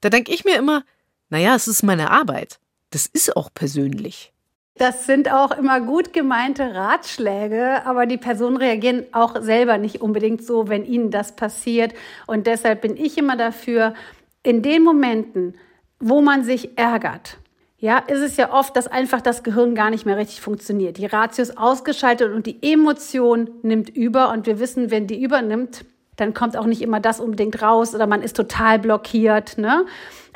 Da 0.00 0.10
denke 0.10 0.32
ich 0.32 0.44
mir 0.44 0.56
immer, 0.56 0.82
naja, 1.28 1.54
es 1.54 1.68
ist 1.68 1.84
meine 1.84 2.10
Arbeit 2.10 2.58
das 2.90 3.06
ist 3.06 3.36
auch 3.36 3.50
persönlich. 3.52 4.32
Das 4.78 5.06
sind 5.06 5.32
auch 5.32 5.52
immer 5.52 5.80
gut 5.80 6.12
gemeinte 6.12 6.74
Ratschläge, 6.74 7.86
aber 7.86 8.04
die 8.04 8.18
Personen 8.18 8.58
reagieren 8.58 9.06
auch 9.12 9.40
selber 9.40 9.78
nicht 9.78 10.02
unbedingt 10.02 10.44
so, 10.44 10.68
wenn 10.68 10.84
ihnen 10.84 11.10
das 11.10 11.34
passiert. 11.34 11.94
Und 12.26 12.46
deshalb 12.46 12.82
bin 12.82 12.96
ich 12.96 13.16
immer 13.16 13.36
dafür, 13.36 13.94
in 14.42 14.60
den 14.60 14.84
Momenten, 14.84 15.54
wo 15.98 16.20
man 16.20 16.44
sich 16.44 16.76
ärgert, 16.76 17.38
ja, 17.78 17.98
ist 17.98 18.20
es 18.20 18.36
ja 18.36 18.52
oft, 18.52 18.76
dass 18.76 18.86
einfach 18.86 19.20
das 19.20 19.42
Gehirn 19.42 19.74
gar 19.74 19.90
nicht 19.90 20.06
mehr 20.06 20.16
richtig 20.16 20.40
funktioniert. 20.40 20.98
Die 20.98 21.06
Ratio 21.06 21.42
ist 21.42 21.58
ausgeschaltet 21.58 22.32
und 22.32 22.46
die 22.46 22.58
Emotion 22.62 23.50
nimmt 23.62 23.90
über. 23.90 24.30
Und 24.30 24.46
wir 24.46 24.58
wissen, 24.58 24.90
wenn 24.90 25.06
die 25.06 25.22
übernimmt, 25.22 25.84
dann 26.16 26.32
kommt 26.32 26.56
auch 26.56 26.64
nicht 26.64 26.80
immer 26.80 27.00
das 27.00 27.20
unbedingt 27.20 27.60
raus 27.60 27.94
oder 27.94 28.06
man 28.06 28.22
ist 28.22 28.36
total 28.36 28.78
blockiert. 28.78 29.58
Ne? 29.58 29.84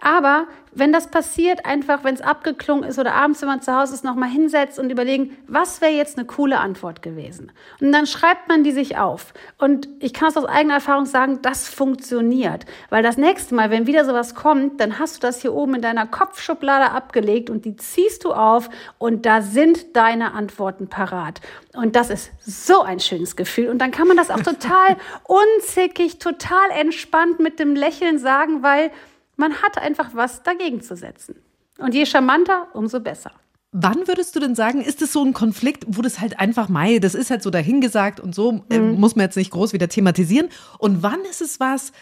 Aber 0.02 0.46
wenn 0.72 0.92
das 0.92 1.08
passiert, 1.08 1.66
einfach, 1.66 2.04
wenn 2.04 2.14
es 2.14 2.20
abgeklungen 2.20 2.84
ist 2.84 2.98
oder 2.98 3.14
abends, 3.14 3.40
wenn 3.40 3.48
man 3.48 3.62
zu 3.62 3.76
Hause 3.76 3.94
ist, 3.94 4.04
nochmal 4.04 4.28
hinsetzt 4.28 4.78
und 4.78 4.90
überlegen, 4.90 5.36
was 5.48 5.80
wäre 5.80 5.92
jetzt 5.92 6.16
eine 6.16 6.26
coole 6.26 6.58
Antwort 6.58 7.02
gewesen? 7.02 7.52
Und 7.80 7.92
dann 7.92 8.06
schreibt 8.06 8.48
man 8.48 8.62
die 8.62 8.72
sich 8.72 8.96
auf. 8.96 9.34
Und 9.58 9.88
ich 9.98 10.12
kann 10.12 10.28
es 10.28 10.36
aus 10.36 10.44
eigener 10.44 10.74
Erfahrung 10.74 11.06
sagen, 11.06 11.40
das 11.42 11.68
funktioniert. 11.68 12.66
Weil 12.88 13.02
das 13.02 13.16
nächste 13.16 13.54
Mal, 13.54 13.70
wenn 13.70 13.86
wieder 13.86 14.04
sowas 14.04 14.34
kommt, 14.34 14.80
dann 14.80 14.98
hast 14.98 15.16
du 15.16 15.20
das 15.20 15.42
hier 15.42 15.54
oben 15.54 15.76
in 15.76 15.82
deiner 15.82 16.06
Kopfschublade 16.06 16.92
abgelegt 16.92 17.50
und 17.50 17.64
die 17.64 17.76
ziehst 17.76 18.24
du 18.24 18.32
auf 18.32 18.70
und 18.98 19.26
da 19.26 19.42
sind 19.42 19.96
deine 19.96 20.34
Antworten 20.34 20.88
parat. 20.88 21.40
Und 21.74 21.96
das 21.96 22.10
ist 22.10 22.32
so 22.40 22.82
ein 22.82 23.00
schönes 23.00 23.36
Gefühl. 23.36 23.68
Und 23.68 23.78
dann 23.78 23.90
kann 23.90 24.08
man 24.08 24.16
das 24.16 24.30
auch 24.30 24.40
total 24.42 24.96
unzickig, 25.24 26.18
total 26.18 26.70
entspannt 26.78 27.40
mit 27.40 27.58
dem 27.58 27.74
Lächeln 27.74 28.18
sagen, 28.18 28.62
weil 28.62 28.90
man 29.40 29.54
hat 29.62 29.78
einfach 29.78 30.10
was 30.14 30.44
dagegen 30.44 30.80
zu 30.80 30.94
setzen. 30.94 31.34
Und 31.78 31.94
je 31.94 32.06
charmanter, 32.06 32.68
umso 32.74 33.00
besser. 33.00 33.32
Wann 33.72 34.06
würdest 34.06 34.36
du 34.36 34.40
denn 34.40 34.54
sagen, 34.54 34.80
ist 34.82 35.00
es 35.00 35.12
so 35.12 35.24
ein 35.24 35.32
Konflikt, 35.32 35.84
wo 35.86 36.02
das 36.02 36.20
halt 36.20 36.38
einfach 36.38 36.68
mei, 36.68 36.98
das 36.98 37.14
ist 37.14 37.30
halt 37.30 37.42
so 37.42 37.50
dahingesagt 37.50 38.20
und 38.20 38.34
so 38.34 38.64
äh, 38.68 38.78
mhm. 38.78 39.00
muss 39.00 39.16
man 39.16 39.24
jetzt 39.24 39.36
nicht 39.36 39.50
groß 39.50 39.72
wieder 39.72 39.88
thematisieren? 39.88 40.48
Und 40.78 41.02
wann 41.02 41.20
ist 41.22 41.40
es 41.40 41.60
was, 41.60 41.92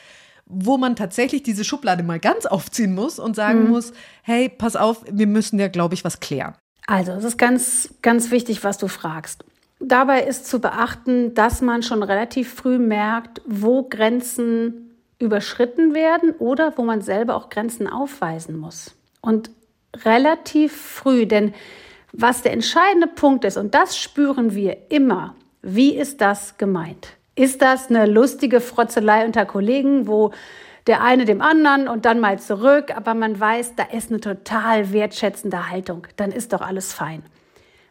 wo 0.47 0.78
man 0.78 0.97
tatsächlich 0.97 1.42
diese 1.42 1.64
Schublade 1.64 2.02
mal 2.02 2.18
ganz 2.18 2.47
aufziehen 2.47 2.95
muss 2.95 3.18
und 3.18 3.37
sagen 3.37 3.64
mhm. 3.64 3.71
muss, 3.71 3.92
hey, 4.23 4.49
pass 4.49 4.76
auf, 4.76 5.04
wir 5.11 5.26
müssen 5.26 5.59
ja, 5.59 5.68
glaube 5.68 5.95
ich, 5.95 6.04
was 6.04 6.21
klären. 6.21 6.54
Also, 6.87 7.12
es 7.12 7.25
ist 7.25 7.37
ganz, 7.37 7.95
ganz 8.00 8.30
wichtig, 8.30 8.64
was 8.64 8.78
du 8.78 8.88
fragst. 8.88 9.45
Dabei 9.78 10.23
ist 10.23 10.47
zu 10.47 10.59
beachten, 10.59 11.35
dass 11.35 11.61
man 11.61 11.83
schon 11.83 12.02
relativ 12.02 12.52
früh 12.52 12.78
merkt, 12.78 13.42
wo 13.47 13.83
Grenzen 13.83 14.88
überschritten 15.19 15.95
werden 15.95 16.33
oder 16.39 16.73
wo 16.77 16.83
man 16.83 17.03
selber 17.03 17.35
auch 17.35 17.51
Grenzen 17.51 17.87
aufweisen 17.89 18.57
muss. 18.57 18.95
Und 19.21 19.51
relativ 20.05 20.77
früh, 20.77 21.27
denn 21.27 21.55
was 22.13 22.43
der 22.43 22.53
entscheidende 22.53 23.07
Punkt 23.07 23.45
ist, 23.45 23.57
und 23.57 23.75
das 23.75 23.99
spüren 23.99 24.55
wir 24.55 24.91
immer, 24.91 25.35
wie 25.63 25.95
ist 25.95 26.21
das 26.21 26.57
gemeint? 26.57 27.09
Ist 27.35 27.63
das 27.63 27.89
eine 27.89 28.07
lustige 28.07 28.61
Frotzelei 28.61 29.25
unter 29.25 29.45
Kollegen, 29.45 30.07
wo 30.07 30.33
der 30.87 31.03
eine 31.03 31.27
dem 31.27 31.43
anderen 31.43 31.87
und 31.87 32.07
dann 32.07 32.19
mal 32.19 32.39
zurück, 32.39 32.97
aber 32.97 33.15
man 33.15 33.39
weiß, 33.39 33.77
da 33.77 33.85
ist 33.85 34.11
eine 34.11 34.21
total 34.21 34.93
wertschätzende 34.93 35.71
Haltung, 35.71 36.07
dann 36.17 36.33
ist 36.33 36.53
doch 36.53 36.63
alles 36.63 36.93
fein. 36.93 37.23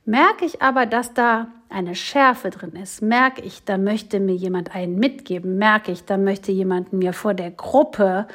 Merke 0.03 0.45
ich 0.45 0.61
aber, 0.61 0.85
dass 0.85 1.13
da 1.13 1.47
eine 1.69 1.95
Schärfe 1.95 2.49
drin 2.49 2.73
ist, 2.81 3.01
merke 3.01 3.41
ich, 3.41 3.63
da 3.63 3.77
möchte 3.77 4.19
mir 4.19 4.35
jemand 4.35 4.73
einen 4.73 4.97
mitgeben, 4.97 5.57
merke 5.57 5.91
ich, 5.91 6.05
da 6.05 6.17
möchte 6.17 6.51
jemand 6.51 6.93
mir 6.93 7.13
vor 7.13 7.33
der 7.33 7.51
Gruppe 7.51 8.27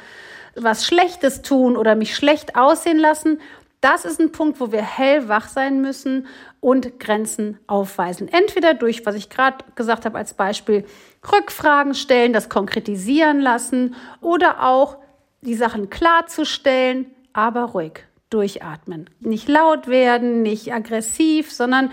was 0.55 0.85
Schlechtes 0.85 1.41
tun 1.41 1.75
oder 1.77 1.95
mich 1.95 2.15
schlecht 2.15 2.55
aussehen 2.55 2.99
lassen, 2.99 3.39
das 3.81 4.05
ist 4.05 4.21
ein 4.21 4.31
Punkt, 4.31 4.61
wo 4.61 4.71
wir 4.71 4.81
hellwach 4.81 5.49
sein 5.49 5.81
müssen 5.81 6.27
und 6.61 7.01
Grenzen 7.01 7.59
aufweisen. 7.67 8.29
Entweder 8.29 8.73
durch, 8.73 9.05
was 9.05 9.15
ich 9.15 9.29
gerade 9.29 9.57
gesagt 9.75 10.05
habe 10.05 10.17
als 10.17 10.33
Beispiel, 10.35 10.85
Rückfragen 11.29 11.93
stellen, 11.93 12.31
das 12.31 12.47
konkretisieren 12.47 13.41
lassen 13.41 13.95
oder 14.21 14.63
auch 14.63 14.97
die 15.41 15.55
Sachen 15.55 15.89
klarzustellen, 15.89 17.07
aber 17.33 17.63
ruhig 17.63 18.05
durchatmen. 18.29 19.09
Nicht 19.19 19.49
laut 19.49 19.87
werden, 19.87 20.43
nicht 20.43 20.73
aggressiv, 20.73 21.51
sondern 21.51 21.91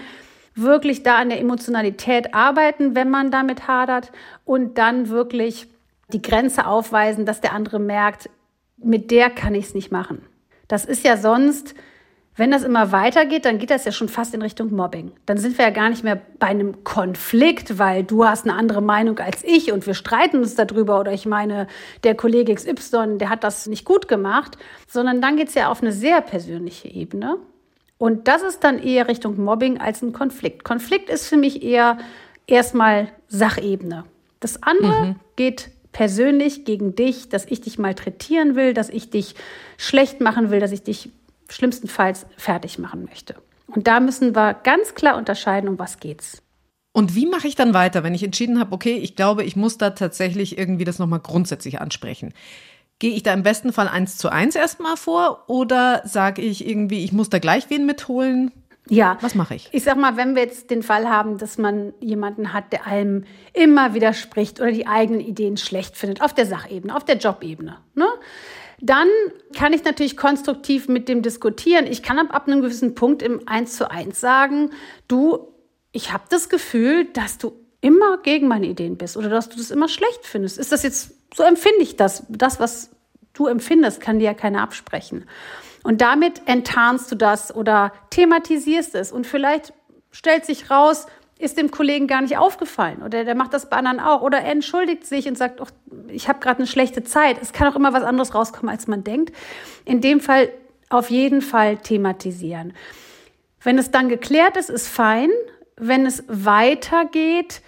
wirklich 0.54 1.02
da 1.02 1.16
an 1.16 1.28
der 1.28 1.40
Emotionalität 1.40 2.34
arbeiten, 2.34 2.94
wenn 2.94 3.10
man 3.10 3.30
damit 3.30 3.68
hadert 3.68 4.12
und 4.44 4.78
dann 4.78 5.08
wirklich 5.08 5.68
die 6.12 6.22
Grenze 6.22 6.66
aufweisen, 6.66 7.24
dass 7.24 7.40
der 7.40 7.52
andere 7.52 7.78
merkt, 7.78 8.28
mit 8.76 9.10
der 9.10 9.30
kann 9.30 9.54
ich 9.54 9.66
es 9.66 9.74
nicht 9.74 9.92
machen. 9.92 10.22
Das 10.68 10.84
ist 10.84 11.04
ja 11.04 11.16
sonst, 11.16 11.74
wenn 12.36 12.50
das 12.50 12.62
immer 12.62 12.92
weitergeht, 12.92 13.44
dann 13.44 13.58
geht 13.58 13.70
das 13.70 13.84
ja 13.84 13.92
schon 13.92 14.08
fast 14.08 14.32
in 14.34 14.40
Richtung 14.40 14.74
Mobbing. 14.74 15.12
Dann 15.26 15.36
sind 15.36 15.58
wir 15.58 15.66
ja 15.66 15.70
gar 15.70 15.90
nicht 15.90 16.04
mehr 16.04 16.20
bei 16.38 16.46
einem 16.46 16.84
Konflikt, 16.84 17.78
weil 17.78 18.04
du 18.04 18.24
hast 18.24 18.46
eine 18.46 18.56
andere 18.56 18.80
Meinung 18.80 19.18
als 19.18 19.44
ich 19.44 19.72
und 19.72 19.86
wir 19.86 19.94
streiten 19.94 20.38
uns 20.38 20.54
darüber 20.54 21.00
oder 21.00 21.12
ich 21.12 21.26
meine, 21.26 21.66
der 22.04 22.14
Kollege 22.14 22.54
XY, 22.54 23.18
der 23.18 23.28
hat 23.28 23.44
das 23.44 23.66
nicht 23.66 23.84
gut 23.84 24.08
gemacht, 24.08 24.56
sondern 24.88 25.20
dann 25.20 25.36
geht 25.36 25.48
es 25.48 25.54
ja 25.54 25.70
auf 25.70 25.82
eine 25.82 25.92
sehr 25.92 26.20
persönliche 26.20 26.88
Ebene. 26.88 27.36
Und 28.00 28.28
das 28.28 28.40
ist 28.40 28.64
dann 28.64 28.78
eher 28.78 29.08
Richtung 29.08 29.38
Mobbing 29.38 29.78
als 29.78 30.00
ein 30.00 30.14
Konflikt. 30.14 30.64
Konflikt 30.64 31.10
ist 31.10 31.26
für 31.26 31.36
mich 31.36 31.62
eher 31.62 31.98
erstmal 32.46 33.08
Sachebene. 33.28 34.04
Das 34.40 34.62
andere 34.62 35.04
mhm. 35.04 35.16
geht 35.36 35.70
persönlich 35.92 36.64
gegen 36.64 36.94
dich, 36.94 37.28
dass 37.28 37.44
ich 37.44 37.60
dich 37.60 37.78
malträtieren 37.78 38.56
will, 38.56 38.72
dass 38.72 38.88
ich 38.88 39.10
dich 39.10 39.34
schlecht 39.76 40.22
machen 40.22 40.50
will, 40.50 40.60
dass 40.60 40.72
ich 40.72 40.82
dich 40.82 41.10
schlimmstenfalls 41.50 42.24
fertig 42.38 42.78
machen 42.78 43.04
möchte. 43.04 43.34
Und 43.66 43.86
da 43.86 44.00
müssen 44.00 44.34
wir 44.34 44.54
ganz 44.54 44.94
klar 44.94 45.18
unterscheiden, 45.18 45.68
um 45.68 45.78
was 45.78 46.00
geht's. 46.00 46.42
Und 46.92 47.14
wie 47.14 47.26
mache 47.26 47.48
ich 47.48 47.54
dann 47.54 47.74
weiter, 47.74 48.02
wenn 48.02 48.14
ich 48.14 48.22
entschieden 48.22 48.58
habe, 48.58 48.72
okay, 48.72 48.94
ich 48.94 49.14
glaube, 49.14 49.44
ich 49.44 49.56
muss 49.56 49.76
da 49.76 49.90
tatsächlich 49.90 50.56
irgendwie 50.56 50.84
das 50.84 50.98
nochmal 50.98 51.20
grundsätzlich 51.20 51.82
ansprechen? 51.82 52.32
Gehe 53.00 53.14
ich 53.14 53.24
da 53.24 53.32
im 53.32 53.42
besten 53.42 53.72
Fall 53.72 53.88
eins 53.88 54.16
zu 54.16 54.28
eins 54.28 54.54
erstmal 54.54 54.96
vor 54.96 55.44
oder 55.48 56.02
sage 56.04 56.42
ich 56.42 56.66
irgendwie, 56.66 57.02
ich 57.02 57.12
muss 57.12 57.30
da 57.30 57.40
gleich 57.40 57.68
wen 57.68 57.86
mitholen? 57.86 58.52
Ja. 58.88 59.18
Was 59.20 59.34
mache 59.34 59.54
ich? 59.54 59.68
Ich 59.72 59.84
sag 59.84 59.96
mal, 59.96 60.16
wenn 60.16 60.34
wir 60.34 60.42
jetzt 60.42 60.70
den 60.70 60.82
Fall 60.82 61.08
haben, 61.08 61.38
dass 61.38 61.58
man 61.58 61.94
jemanden 62.00 62.52
hat, 62.52 62.72
der 62.72 62.86
einem 62.86 63.24
immer 63.52 63.94
widerspricht 63.94 64.60
oder 64.60 64.72
die 64.72 64.86
eigenen 64.86 65.20
Ideen 65.20 65.56
schlecht 65.56 65.96
findet, 65.96 66.22
auf 66.22 66.34
der 66.34 66.46
Sachebene, 66.46 66.94
auf 66.94 67.04
der 67.04 67.16
Jobebene, 67.16 67.78
ne? 67.94 68.06
Dann 68.82 69.08
kann 69.54 69.74
ich 69.74 69.84
natürlich 69.84 70.16
konstruktiv 70.16 70.88
mit 70.88 71.08
dem 71.08 71.20
diskutieren. 71.20 71.86
Ich 71.86 72.02
kann 72.02 72.18
ab, 72.18 72.34
ab 72.34 72.48
einem 72.48 72.62
gewissen 72.62 72.94
Punkt 72.94 73.22
im 73.22 73.46
Eins 73.46 73.76
zu 73.76 73.90
eins 73.90 74.20
sagen, 74.20 74.70
du, 75.06 75.54
ich 75.92 76.12
habe 76.12 76.24
das 76.30 76.48
Gefühl, 76.48 77.04
dass 77.12 77.36
du 77.36 77.52
immer 77.82 78.18
gegen 78.22 78.48
meine 78.48 78.66
Ideen 78.66 78.96
bist 78.96 79.16
oder 79.16 79.28
dass 79.28 79.48
du 79.48 79.56
das 79.56 79.70
immer 79.70 79.88
schlecht 79.88 80.20
findest. 80.24 80.58
Ist 80.58 80.72
das 80.72 80.82
jetzt, 80.82 81.12
so 81.34 81.42
empfinde 81.42 81.82
ich 81.82 81.96
das. 81.96 82.24
Das, 82.28 82.60
was 82.60 82.90
du 83.32 83.46
empfindest, 83.46 84.00
kann 84.00 84.18
dir 84.18 84.26
ja 84.26 84.34
keiner 84.34 84.62
absprechen. 84.62 85.26
Und 85.82 86.00
damit 86.00 86.42
enttarnst 86.46 87.10
du 87.10 87.16
das 87.16 87.54
oder 87.54 87.92
thematisierst 88.10 88.94
es. 88.94 89.12
Und 89.12 89.26
vielleicht 89.26 89.72
stellt 90.10 90.44
sich 90.44 90.70
raus, 90.70 91.06
ist 91.38 91.56
dem 91.56 91.70
Kollegen 91.70 92.06
gar 92.06 92.20
nicht 92.20 92.36
aufgefallen 92.36 93.02
oder 93.02 93.24
der 93.24 93.34
macht 93.34 93.54
das 93.54 93.70
bei 93.70 93.76
anderen 93.78 93.98
auch 93.98 94.20
oder 94.20 94.38
er 94.40 94.52
entschuldigt 94.52 95.06
sich 95.06 95.26
und 95.26 95.38
sagt, 95.38 95.60
oh, 95.60 95.66
ich 96.08 96.28
habe 96.28 96.38
gerade 96.38 96.58
eine 96.58 96.66
schlechte 96.66 97.02
Zeit. 97.02 97.38
Es 97.40 97.54
kann 97.54 97.66
auch 97.66 97.76
immer 97.76 97.94
was 97.94 98.02
anderes 98.02 98.34
rauskommen, 98.34 98.68
als 98.68 98.86
man 98.86 99.04
denkt. 99.04 99.34
In 99.86 100.02
dem 100.02 100.20
Fall 100.20 100.50
auf 100.90 101.10
jeden 101.10 101.40
Fall 101.40 101.78
thematisieren. 101.78 102.74
Wenn 103.62 103.78
es 103.78 103.90
dann 103.90 104.08
geklärt 104.08 104.56
ist, 104.56 104.68
ist 104.68 104.88
fein. 104.88 105.30
Wenn 105.76 106.04
es 106.04 106.24
weitergeht, 106.28 107.62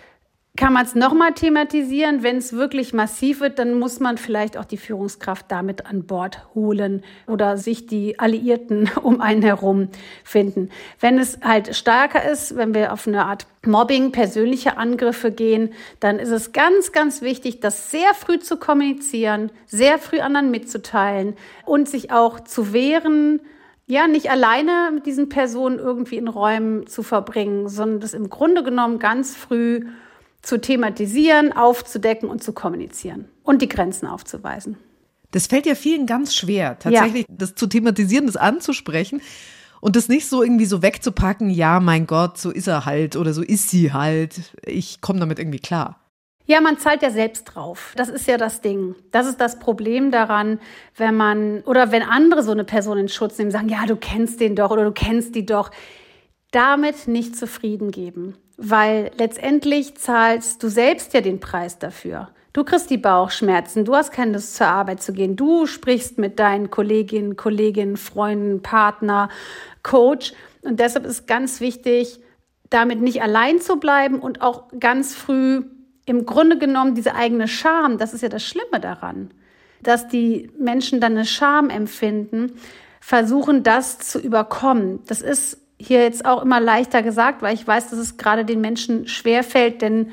kann 0.54 0.74
man 0.74 0.84
es 0.84 0.94
nochmal 0.94 1.32
thematisieren. 1.32 2.22
Wenn 2.22 2.36
es 2.36 2.52
wirklich 2.52 2.92
massiv 2.92 3.40
wird, 3.40 3.58
dann 3.58 3.78
muss 3.78 4.00
man 4.00 4.18
vielleicht 4.18 4.58
auch 4.58 4.66
die 4.66 4.76
Führungskraft 4.76 5.46
damit 5.48 5.86
an 5.86 6.04
Bord 6.04 6.54
holen 6.54 7.02
oder 7.26 7.56
sich 7.56 7.86
die 7.86 8.18
Alliierten 8.18 8.90
um 9.02 9.22
einen 9.22 9.42
herum 9.42 9.88
finden. 10.24 10.68
Wenn 11.00 11.18
es 11.18 11.38
halt 11.42 11.74
stärker 11.74 12.30
ist, 12.30 12.56
wenn 12.56 12.74
wir 12.74 12.92
auf 12.92 13.06
eine 13.08 13.24
Art 13.24 13.46
Mobbing, 13.64 14.12
persönliche 14.12 14.76
Angriffe 14.76 15.30
gehen, 15.30 15.72
dann 16.00 16.18
ist 16.18 16.30
es 16.30 16.52
ganz, 16.52 16.92
ganz 16.92 17.22
wichtig, 17.22 17.60
das 17.60 17.90
sehr 17.90 18.12
früh 18.12 18.38
zu 18.38 18.58
kommunizieren, 18.58 19.50
sehr 19.66 19.98
früh 19.98 20.20
anderen 20.20 20.50
mitzuteilen 20.50 21.34
und 21.64 21.88
sich 21.88 22.10
auch 22.12 22.40
zu 22.40 22.74
wehren, 22.74 23.40
ja, 23.86 24.06
nicht 24.06 24.30
alleine 24.30 24.90
mit 24.92 25.06
diesen 25.06 25.28
Personen 25.28 25.78
irgendwie 25.78 26.16
in 26.16 26.28
Räumen 26.28 26.86
zu 26.86 27.02
verbringen, 27.02 27.68
sondern 27.68 28.00
das 28.00 28.14
im 28.14 28.30
Grunde 28.30 28.62
genommen 28.62 28.98
ganz 28.98 29.34
früh 29.34 29.86
zu 30.42 30.60
thematisieren, 30.60 31.52
aufzudecken 31.52 32.28
und 32.28 32.42
zu 32.42 32.52
kommunizieren 32.52 33.28
und 33.42 33.62
die 33.62 33.68
Grenzen 33.68 34.06
aufzuweisen. 34.06 34.76
Das 35.30 35.46
fällt 35.46 35.66
ja 35.66 35.74
vielen 35.74 36.06
ganz 36.06 36.34
schwer, 36.34 36.78
tatsächlich 36.78 37.26
ja. 37.28 37.34
das 37.38 37.54
zu 37.54 37.66
thematisieren, 37.66 38.26
das 38.26 38.36
anzusprechen 38.36 39.22
und 39.80 39.96
das 39.96 40.08
nicht 40.08 40.28
so 40.28 40.42
irgendwie 40.42 40.66
so 40.66 40.82
wegzupacken, 40.82 41.48
ja, 41.48 41.80
mein 41.80 42.06
Gott, 42.06 42.38
so 42.38 42.50
ist 42.50 42.66
er 42.66 42.84
halt 42.84 43.16
oder 43.16 43.32
so 43.32 43.42
ist 43.42 43.70
sie 43.70 43.92
halt. 43.92 44.52
Ich 44.66 45.00
komme 45.00 45.20
damit 45.20 45.38
irgendwie 45.38 45.58
klar. 45.58 45.98
Ja, 46.44 46.60
man 46.60 46.76
zahlt 46.76 47.02
ja 47.02 47.10
selbst 47.10 47.44
drauf. 47.44 47.94
Das 47.96 48.08
ist 48.08 48.26
ja 48.26 48.36
das 48.36 48.60
Ding. 48.60 48.94
Das 49.10 49.26
ist 49.26 49.40
das 49.40 49.58
Problem 49.58 50.10
daran, 50.10 50.58
wenn 50.96 51.16
man 51.16 51.62
oder 51.62 51.92
wenn 51.92 52.02
andere 52.02 52.42
so 52.42 52.50
eine 52.50 52.64
Person 52.64 52.98
in 52.98 53.08
Schutz 53.08 53.38
nehmen, 53.38 53.50
sagen, 53.50 53.68
ja, 53.68 53.86
du 53.86 53.96
kennst 53.96 54.40
den 54.40 54.56
doch 54.56 54.70
oder 54.70 54.84
du 54.84 54.92
kennst 54.92 55.34
die 55.34 55.46
doch. 55.46 55.70
Damit 56.50 57.08
nicht 57.08 57.34
zufrieden 57.34 57.90
geben 57.90 58.36
weil 58.56 59.10
letztendlich 59.16 59.96
zahlst 59.96 60.62
du 60.62 60.68
selbst 60.68 61.14
ja 61.14 61.20
den 61.20 61.40
Preis 61.40 61.78
dafür. 61.78 62.28
Du 62.52 62.64
kriegst 62.64 62.90
die 62.90 62.98
Bauchschmerzen, 62.98 63.84
du 63.84 63.94
hast 63.94 64.12
keine 64.12 64.32
Lust 64.32 64.56
zur 64.56 64.66
Arbeit 64.66 65.02
zu 65.02 65.12
gehen, 65.12 65.36
du 65.36 65.66
sprichst 65.66 66.18
mit 66.18 66.38
deinen 66.38 66.70
Kolleginnen, 66.70 67.36
Kollegen, 67.36 67.96
Freunden, 67.96 68.60
Partner, 68.60 69.30
Coach 69.82 70.34
und 70.60 70.78
deshalb 70.78 71.06
ist 71.06 71.26
ganz 71.26 71.60
wichtig, 71.60 72.20
damit 72.68 73.00
nicht 73.00 73.22
allein 73.22 73.60
zu 73.60 73.76
bleiben 73.76 74.20
und 74.20 74.42
auch 74.42 74.64
ganz 74.78 75.14
früh 75.14 75.62
im 76.04 76.26
Grunde 76.26 76.58
genommen 76.58 76.94
diese 76.94 77.14
eigene 77.14 77.48
Scham, 77.48 77.96
das 77.96 78.12
ist 78.12 78.22
ja 78.22 78.28
das 78.28 78.44
Schlimme 78.44 78.80
daran, 78.80 79.30
dass 79.82 80.08
die 80.08 80.50
Menschen 80.58 81.00
dann 81.00 81.12
eine 81.12 81.24
Scham 81.24 81.70
empfinden, 81.70 82.52
versuchen 83.00 83.62
das 83.62 83.98
zu 83.98 84.18
überkommen. 84.20 85.00
Das 85.06 85.22
ist 85.22 85.58
hier 85.86 86.02
jetzt 86.02 86.24
auch 86.24 86.42
immer 86.42 86.60
leichter 86.60 87.02
gesagt, 87.02 87.42
weil 87.42 87.54
ich 87.54 87.66
weiß, 87.66 87.90
dass 87.90 87.98
es 87.98 88.16
gerade 88.16 88.44
den 88.44 88.60
Menschen 88.60 89.06
schwerfällt, 89.06 89.82
denn 89.82 90.10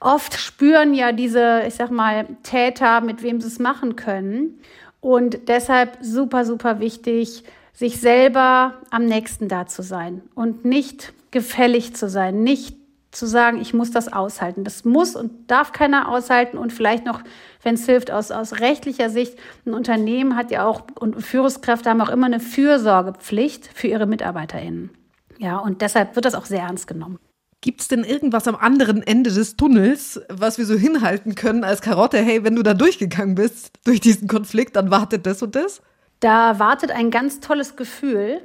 oft 0.00 0.34
spüren 0.38 0.94
ja 0.94 1.12
diese, 1.12 1.62
ich 1.66 1.74
sag 1.74 1.90
mal, 1.90 2.26
Täter, 2.42 3.00
mit 3.00 3.22
wem 3.22 3.40
sie 3.40 3.48
es 3.48 3.58
machen 3.58 3.96
können. 3.96 4.60
Und 5.00 5.48
deshalb 5.48 5.98
super, 6.00 6.44
super 6.44 6.80
wichtig, 6.80 7.44
sich 7.72 8.00
selber 8.00 8.74
am 8.90 9.04
nächsten 9.06 9.48
da 9.48 9.66
zu 9.66 9.82
sein 9.82 10.22
und 10.34 10.64
nicht 10.64 11.12
gefällig 11.30 11.94
zu 11.96 12.08
sein, 12.08 12.42
nicht 12.42 12.76
zu 13.14 13.26
sagen, 13.26 13.60
ich 13.60 13.74
muss 13.74 13.90
das 13.90 14.12
aushalten. 14.12 14.64
Das 14.64 14.84
muss 14.84 15.16
und 15.16 15.50
darf 15.50 15.72
keiner 15.72 16.08
aushalten 16.08 16.58
und 16.58 16.72
vielleicht 16.72 17.04
noch, 17.04 17.22
wenn 17.62 17.74
es 17.74 17.86
hilft, 17.86 18.10
aus, 18.10 18.30
aus 18.30 18.60
rechtlicher 18.60 19.10
Sicht, 19.10 19.38
ein 19.66 19.74
Unternehmen 19.74 20.36
hat 20.36 20.50
ja 20.50 20.66
auch 20.66 20.82
und 20.98 21.20
Führungskräfte 21.22 21.90
haben 21.90 22.00
auch 22.00 22.10
immer 22.10 22.26
eine 22.26 22.40
Fürsorgepflicht 22.40 23.70
für 23.74 23.88
ihre 23.88 24.06
MitarbeiterInnen. 24.06 24.90
Ja, 25.38 25.58
und 25.58 25.82
deshalb 25.82 26.14
wird 26.14 26.24
das 26.24 26.34
auch 26.34 26.46
sehr 26.46 26.60
ernst 26.60 26.86
genommen. 26.86 27.18
Gibt 27.60 27.80
es 27.80 27.88
denn 27.88 28.04
irgendwas 28.04 28.46
am 28.46 28.56
anderen 28.56 29.02
Ende 29.02 29.32
des 29.32 29.56
Tunnels, 29.56 30.20
was 30.28 30.58
wir 30.58 30.66
so 30.66 30.74
hinhalten 30.74 31.34
können 31.34 31.64
als 31.64 31.80
Karotte? 31.80 32.18
Hey, 32.18 32.44
wenn 32.44 32.56
du 32.56 32.62
da 32.62 32.74
durchgegangen 32.74 33.34
bist, 33.34 33.70
durch 33.84 34.00
diesen 34.00 34.28
Konflikt, 34.28 34.76
dann 34.76 34.90
wartet 34.90 35.24
das 35.24 35.42
und 35.42 35.56
das? 35.56 35.80
Da 36.20 36.58
wartet 36.58 36.90
ein 36.90 37.10
ganz 37.10 37.40
tolles 37.40 37.74
Gefühl 37.74 38.42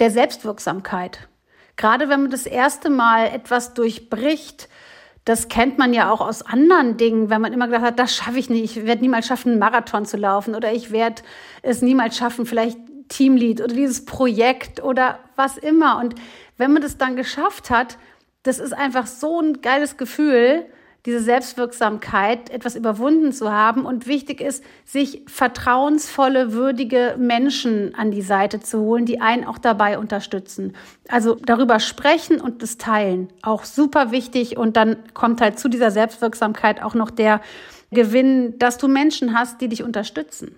der 0.00 0.10
Selbstwirksamkeit. 0.10 1.28
Gerade 1.80 2.10
wenn 2.10 2.20
man 2.20 2.30
das 2.30 2.44
erste 2.44 2.90
Mal 2.90 3.28
etwas 3.28 3.72
durchbricht, 3.72 4.68
das 5.24 5.48
kennt 5.48 5.78
man 5.78 5.94
ja 5.94 6.10
auch 6.12 6.20
aus 6.20 6.42
anderen 6.42 6.98
Dingen, 6.98 7.30
wenn 7.30 7.40
man 7.40 7.54
immer 7.54 7.68
gedacht 7.68 7.84
hat, 7.84 7.98
das 7.98 8.14
schaffe 8.14 8.38
ich 8.38 8.50
nicht, 8.50 8.76
ich 8.76 8.84
werde 8.84 9.00
niemals 9.00 9.26
schaffen, 9.26 9.52
einen 9.52 9.60
Marathon 9.60 10.04
zu 10.04 10.18
laufen 10.18 10.54
oder 10.54 10.74
ich 10.74 10.90
werde 10.90 11.22
es 11.62 11.80
niemals 11.80 12.18
schaffen, 12.18 12.44
vielleicht 12.44 12.76
Teamlead 13.08 13.62
oder 13.62 13.74
dieses 13.74 14.04
Projekt 14.04 14.82
oder 14.82 15.20
was 15.36 15.56
immer. 15.56 15.98
Und 16.00 16.16
wenn 16.58 16.70
man 16.70 16.82
das 16.82 16.98
dann 16.98 17.16
geschafft 17.16 17.70
hat, 17.70 17.96
das 18.42 18.58
ist 18.58 18.74
einfach 18.74 19.06
so 19.06 19.40
ein 19.40 19.62
geiles 19.62 19.96
Gefühl, 19.96 20.66
diese 21.06 21.20
Selbstwirksamkeit, 21.20 22.50
etwas 22.50 22.76
überwunden 22.76 23.32
zu 23.32 23.50
haben. 23.50 23.86
Und 23.86 24.06
wichtig 24.06 24.40
ist, 24.40 24.62
sich 24.84 25.22
vertrauensvolle, 25.26 26.52
würdige 26.52 27.16
Menschen 27.18 27.94
an 27.94 28.10
die 28.10 28.22
Seite 28.22 28.60
zu 28.60 28.80
holen, 28.80 29.06
die 29.06 29.20
einen 29.20 29.44
auch 29.44 29.58
dabei 29.58 29.98
unterstützen. 29.98 30.76
Also 31.08 31.34
darüber 31.34 31.80
sprechen 31.80 32.40
und 32.40 32.62
das 32.62 32.76
teilen. 32.76 33.28
Auch 33.42 33.64
super 33.64 34.10
wichtig. 34.10 34.56
Und 34.56 34.76
dann 34.76 34.96
kommt 35.14 35.40
halt 35.40 35.58
zu 35.58 35.68
dieser 35.68 35.90
Selbstwirksamkeit 35.90 36.82
auch 36.82 36.94
noch 36.94 37.10
der 37.10 37.40
Gewinn, 37.90 38.58
dass 38.58 38.78
du 38.78 38.88
Menschen 38.88 39.36
hast, 39.36 39.60
die 39.60 39.68
dich 39.68 39.82
unterstützen. 39.82 40.54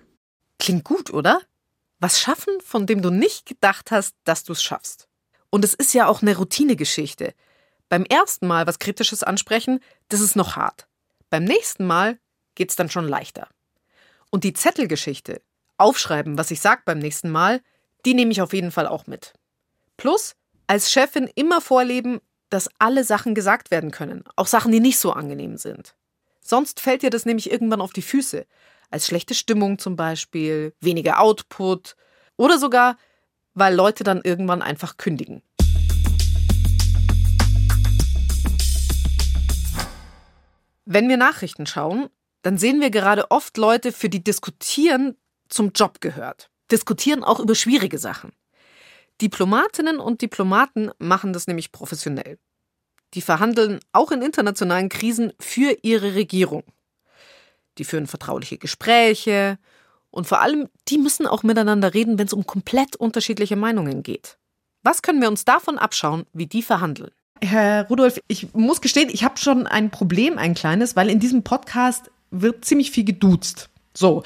Klingt 0.59 0.83
gut, 0.83 1.11
oder? 1.11 1.41
Was 1.99 2.19
schaffen, 2.19 2.53
von 2.63 2.85
dem 2.85 3.01
du 3.01 3.09
nicht 3.09 3.45
gedacht 3.45 3.91
hast, 3.91 4.15
dass 4.25 4.43
du 4.43 4.53
es 4.53 4.61
schaffst. 4.61 5.07
Und 5.49 5.63
es 5.63 5.73
ist 5.73 5.93
ja 5.93 6.07
auch 6.07 6.21
eine 6.21 6.35
Routinegeschichte. 6.35 7.33
Beim 7.93 8.05
ersten 8.05 8.47
Mal 8.47 8.65
was 8.65 8.79
Kritisches 8.79 9.21
ansprechen, 9.21 9.79
das 10.09 10.19
ist 10.19 10.35
noch 10.35 10.55
hart. 10.55 10.87
Beim 11.29 11.43
nächsten 11.43 11.85
Mal 11.85 12.17
geht's 12.55 12.75
dann 12.75 12.89
schon 12.89 13.07
leichter. 13.07 13.47
Und 14.31 14.43
die 14.43 14.53
Zettelgeschichte, 14.53 15.43
aufschreiben, 15.77 16.35
was 16.35 16.49
ich 16.49 16.59
sag 16.59 16.85
beim 16.85 16.97
nächsten 16.97 17.29
Mal, 17.29 17.61
die 18.03 18.15
nehme 18.15 18.31
ich 18.31 18.41
auf 18.41 18.51
jeden 18.51 18.71
Fall 18.71 18.87
auch 18.87 19.05
mit. 19.05 19.33
Plus, 19.95 20.33
als 20.65 20.91
Chefin 20.91 21.29
immer 21.35 21.61
vorleben, 21.61 22.19
dass 22.49 22.67
alle 22.79 23.03
Sachen 23.03 23.35
gesagt 23.35 23.69
werden 23.69 23.91
können, 23.91 24.23
auch 24.37 24.47
Sachen, 24.47 24.71
die 24.71 24.79
nicht 24.79 24.97
so 24.97 25.13
angenehm 25.13 25.57
sind. 25.57 25.93
Sonst 26.41 26.79
fällt 26.79 27.03
dir 27.03 27.11
das 27.11 27.27
nämlich 27.27 27.51
irgendwann 27.51 27.79
auf 27.79 27.93
die 27.93 28.01
Füße, 28.01 28.47
als 28.89 29.05
schlechte 29.05 29.35
Stimmung 29.35 29.77
zum 29.77 29.95
Beispiel, 29.95 30.73
weniger 30.79 31.19
Output 31.19 31.95
oder 32.37 32.57
sogar, 32.57 32.97
weil 33.53 33.75
Leute 33.75 34.03
dann 34.03 34.21
irgendwann 34.23 34.63
einfach 34.63 34.97
kündigen. 34.97 35.43
Wenn 40.85 41.07
wir 41.07 41.17
Nachrichten 41.17 41.65
schauen, 41.65 42.09
dann 42.41 42.57
sehen 42.57 42.81
wir 42.81 42.89
gerade 42.89 43.31
oft 43.31 43.57
Leute, 43.57 43.91
für 43.91 44.09
die 44.09 44.23
Diskutieren 44.23 45.15
zum 45.47 45.71
Job 45.73 46.01
gehört. 46.01 46.49
Diskutieren 46.71 47.23
auch 47.23 47.39
über 47.39 47.55
schwierige 47.55 47.97
Sachen. 47.97 48.33
Diplomatinnen 49.21 49.99
und 49.99 50.21
Diplomaten 50.21 50.91
machen 50.97 51.33
das 51.33 51.47
nämlich 51.47 51.71
professionell. 51.71 52.37
Die 53.13 53.21
verhandeln 53.21 53.79
auch 53.91 54.11
in 54.11 54.21
internationalen 54.21 54.89
Krisen 54.89 55.31
für 55.39 55.77
ihre 55.83 56.15
Regierung. 56.15 56.63
Die 57.77 57.85
führen 57.85 58.07
vertrauliche 58.07 58.57
Gespräche 58.57 59.57
und 60.09 60.27
vor 60.27 60.41
allem, 60.41 60.67
die 60.89 60.97
müssen 60.97 61.27
auch 61.27 61.43
miteinander 61.43 61.93
reden, 61.93 62.17
wenn 62.17 62.27
es 62.27 62.33
um 62.33 62.45
komplett 62.45 62.95
unterschiedliche 62.95 63.55
Meinungen 63.55 64.03
geht. 64.03 64.37
Was 64.81 65.01
können 65.01 65.21
wir 65.21 65.29
uns 65.29 65.45
davon 65.45 65.77
abschauen, 65.77 66.25
wie 66.33 66.47
die 66.47 66.61
verhandeln? 66.61 67.11
Herr 67.43 67.87
Rudolf, 67.87 68.19
ich 68.27 68.53
muss 68.53 68.81
gestehen, 68.81 69.09
ich 69.11 69.23
habe 69.23 69.37
schon 69.37 69.67
ein 69.67 69.89
Problem, 69.89 70.37
ein 70.37 70.53
kleines, 70.53 70.95
weil 70.95 71.09
in 71.09 71.19
diesem 71.19 71.43
Podcast 71.43 72.09
wird 72.31 72.65
ziemlich 72.65 72.91
viel 72.91 73.03
geduzt. 73.03 73.69
So. 73.93 74.23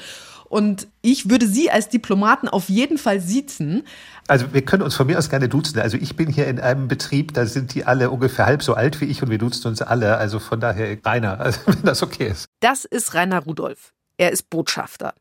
Und 0.48 0.88
ich 1.02 1.28
würde 1.28 1.46
Sie 1.46 1.70
als 1.70 1.90
Diplomaten 1.90 2.48
auf 2.48 2.70
jeden 2.70 2.96
Fall 2.96 3.20
siezen. 3.20 3.82
Also 4.28 4.54
wir 4.54 4.64
können 4.64 4.82
uns 4.82 4.94
von 4.94 5.06
mir 5.06 5.18
aus 5.18 5.28
gerne 5.28 5.48
duzen. 5.48 5.78
Also 5.78 5.98
ich 5.98 6.16
bin 6.16 6.30
hier 6.30 6.46
in 6.46 6.58
einem 6.58 6.88
Betrieb, 6.88 7.34
da 7.34 7.44
sind 7.44 7.74
die 7.74 7.84
alle 7.84 8.10
ungefähr 8.10 8.46
halb 8.46 8.62
so 8.62 8.72
alt 8.72 9.00
wie 9.02 9.06
ich 9.06 9.22
und 9.22 9.28
wir 9.28 9.36
duzen 9.36 9.68
uns 9.68 9.82
alle. 9.82 10.16
Also 10.16 10.38
von 10.38 10.58
daher 10.58 10.96
Rainer, 11.04 11.38
also 11.40 11.60
wenn 11.66 11.82
das 11.82 12.02
okay 12.02 12.28
ist. 12.28 12.46
Das 12.60 12.86
ist 12.86 13.12
Rainer 13.12 13.40
Rudolf. 13.40 13.92
Er 14.16 14.32
ist 14.32 14.48
Botschafter. 14.48 15.12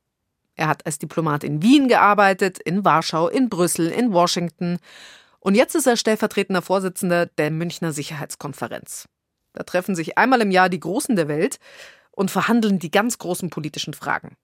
Er 0.56 0.70
hat 0.70 0.86
als 0.86 0.98
Diplomat 0.98 1.44
in 1.44 1.62
Wien 1.62 1.88
gearbeitet, 1.88 2.58
in 2.60 2.86
Warschau, 2.86 3.28
in 3.28 3.50
Brüssel, 3.50 3.90
in 3.90 4.14
Washington 4.14 4.80
und 5.40 5.56
jetzt 5.56 5.76
ist 5.76 5.88
er 5.88 5.98
stellvertretender 5.98 6.62
Vorsitzender 6.62 7.26
der 7.26 7.52
Münchner 7.52 7.92
Sicherheitskonferenz. 7.92 9.08
Da 9.54 9.64
treffen 9.64 9.96
sich 9.96 10.18
einmal 10.18 10.42
im 10.42 10.52
Jahr 10.52 10.70
die 10.70 10.80
Großen 10.80 11.16
der 11.16 11.28
Welt 11.28 11.60
und 12.12 12.32
verhandeln 12.32 12.80
die 12.80 12.92
ganz 12.92 13.18
großen 13.18 13.50
politischen 13.50 13.94
Fragen. 13.94 14.36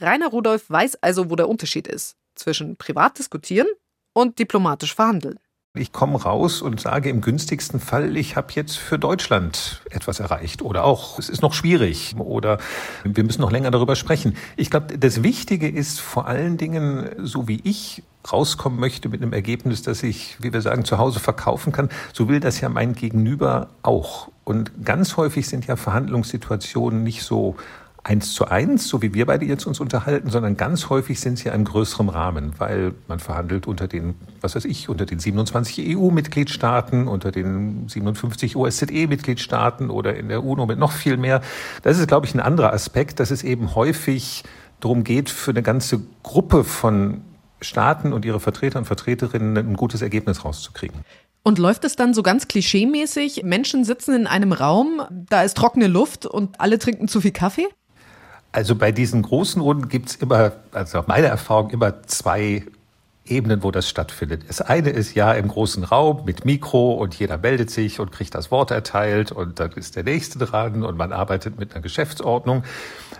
Rainer 0.00 0.28
Rudolf 0.28 0.68
weiß 0.68 1.02
also, 1.02 1.30
wo 1.30 1.36
der 1.36 1.48
Unterschied 1.48 1.86
ist 1.86 2.16
zwischen 2.34 2.76
privat 2.76 3.18
diskutieren 3.18 3.66
und 4.12 4.38
diplomatisch 4.38 4.94
verhandeln. 4.94 5.38
Ich 5.76 5.92
komme 5.92 6.20
raus 6.20 6.62
und 6.62 6.80
sage 6.80 7.10
im 7.10 7.20
günstigsten 7.20 7.78
Fall, 7.78 8.16
ich 8.16 8.36
habe 8.36 8.48
jetzt 8.54 8.78
für 8.78 8.98
Deutschland 8.98 9.82
etwas 9.90 10.18
erreicht 10.18 10.62
oder 10.62 10.84
auch 10.84 11.18
es 11.18 11.28
ist 11.28 11.42
noch 11.42 11.52
schwierig 11.52 12.16
oder 12.18 12.58
wir 13.04 13.22
müssen 13.22 13.42
noch 13.42 13.52
länger 13.52 13.70
darüber 13.70 13.94
sprechen. 13.94 14.34
Ich 14.56 14.70
glaube, 14.70 14.98
das 14.98 15.22
Wichtige 15.22 15.68
ist 15.68 16.00
vor 16.00 16.26
allen 16.26 16.56
Dingen, 16.56 17.10
so 17.18 17.48
wie 17.48 17.60
ich 17.64 18.02
rauskommen 18.32 18.80
möchte 18.80 19.10
mit 19.10 19.22
einem 19.22 19.34
Ergebnis, 19.34 19.82
das 19.82 20.02
ich, 20.02 20.36
wie 20.42 20.54
wir 20.54 20.62
sagen, 20.62 20.86
zu 20.86 20.96
Hause 20.98 21.20
verkaufen 21.20 21.70
kann, 21.70 21.90
so 22.14 22.28
will 22.28 22.40
das 22.40 22.60
ja 22.60 22.70
mein 22.70 22.94
Gegenüber 22.94 23.68
auch. 23.82 24.28
Und 24.44 24.84
ganz 24.84 25.18
häufig 25.18 25.46
sind 25.48 25.66
ja 25.66 25.76
Verhandlungssituationen 25.76 27.02
nicht 27.02 27.22
so 27.22 27.56
eins 28.04 28.32
zu 28.32 28.46
eins, 28.46 28.88
so 28.88 29.02
wie 29.02 29.12
wir 29.14 29.26
beide 29.26 29.44
jetzt 29.44 29.66
uns 29.66 29.80
unterhalten, 29.80 30.30
sondern 30.30 30.56
ganz 30.56 30.88
häufig 30.88 31.20
sind 31.20 31.38
sie 31.38 31.46
ja 31.46 31.54
im 31.54 31.64
größeren 31.64 32.08
Rahmen, 32.08 32.52
weil 32.58 32.94
man 33.06 33.18
verhandelt 33.18 33.66
unter 33.66 33.88
den, 33.88 34.14
was 34.40 34.54
weiß 34.54 34.64
ich, 34.64 34.88
unter 34.88 35.04
den 35.04 35.18
27 35.18 35.96
EU-Mitgliedstaaten, 35.96 37.08
unter 37.08 37.32
den 37.32 37.88
57 37.88 38.56
OSZE-Mitgliedstaaten 38.56 39.90
oder 39.90 40.16
in 40.16 40.28
der 40.28 40.44
UNO 40.44 40.66
mit 40.66 40.78
noch 40.78 40.92
viel 40.92 41.16
mehr. 41.16 41.40
Das 41.82 41.98
ist, 41.98 42.08
glaube 42.08 42.26
ich, 42.26 42.34
ein 42.34 42.40
anderer 42.40 42.72
Aspekt, 42.72 43.20
dass 43.20 43.30
es 43.30 43.42
eben 43.42 43.74
häufig 43.74 44.44
darum 44.80 45.04
geht, 45.04 45.28
für 45.28 45.50
eine 45.50 45.62
ganze 45.62 46.00
Gruppe 46.22 46.64
von 46.64 47.22
Staaten 47.60 48.12
und 48.12 48.24
ihre 48.24 48.40
Vertreter 48.40 48.78
und 48.78 48.84
Vertreterinnen 48.84 49.56
ein 49.56 49.74
gutes 49.74 50.02
Ergebnis 50.02 50.44
rauszukriegen. 50.44 51.00
Und 51.42 51.58
läuft 51.58 51.84
es 51.84 51.96
dann 51.96 52.14
so 52.14 52.22
ganz 52.22 52.46
klischeemäßig? 52.46 53.42
Menschen 53.44 53.84
sitzen 53.84 54.14
in 54.14 54.26
einem 54.26 54.52
Raum, 54.52 55.02
da 55.10 55.42
ist 55.42 55.56
trockene 55.56 55.86
Luft 55.86 56.26
und 56.26 56.60
alle 56.60 56.78
trinken 56.78 57.08
zu 57.08 57.20
viel 57.20 57.30
Kaffee? 57.30 57.66
Also 58.52 58.74
bei 58.74 58.92
diesen 58.92 59.22
großen 59.22 59.60
Runden 59.60 59.88
gibt 59.88 60.08
es 60.08 60.16
immer, 60.16 60.52
also 60.72 60.98
nach 60.98 61.06
meiner 61.06 61.28
Erfahrung, 61.28 61.70
immer 61.70 62.02
zwei 62.04 62.64
Ebenen, 63.26 63.62
wo 63.62 63.70
das 63.70 63.88
stattfindet. 63.88 64.44
Das 64.48 64.60
eine 64.60 64.90
ist 64.90 65.14
ja 65.14 65.32
im 65.32 65.48
großen 65.48 65.84
Raum 65.84 66.24
mit 66.24 66.44
Mikro 66.44 66.94
und 66.94 67.14
jeder 67.14 67.36
meldet 67.38 67.70
sich 67.70 68.00
und 68.00 68.10
kriegt 68.10 68.34
das 68.34 68.50
Wort 68.50 68.70
erteilt 68.70 69.32
und 69.32 69.60
dann 69.60 69.72
ist 69.72 69.96
der 69.96 70.04
Nächste 70.04 70.38
dran 70.38 70.82
und 70.82 70.96
man 70.96 71.12
arbeitet 71.12 71.58
mit 71.58 71.72
einer 71.72 71.82
Geschäftsordnung. 71.82 72.64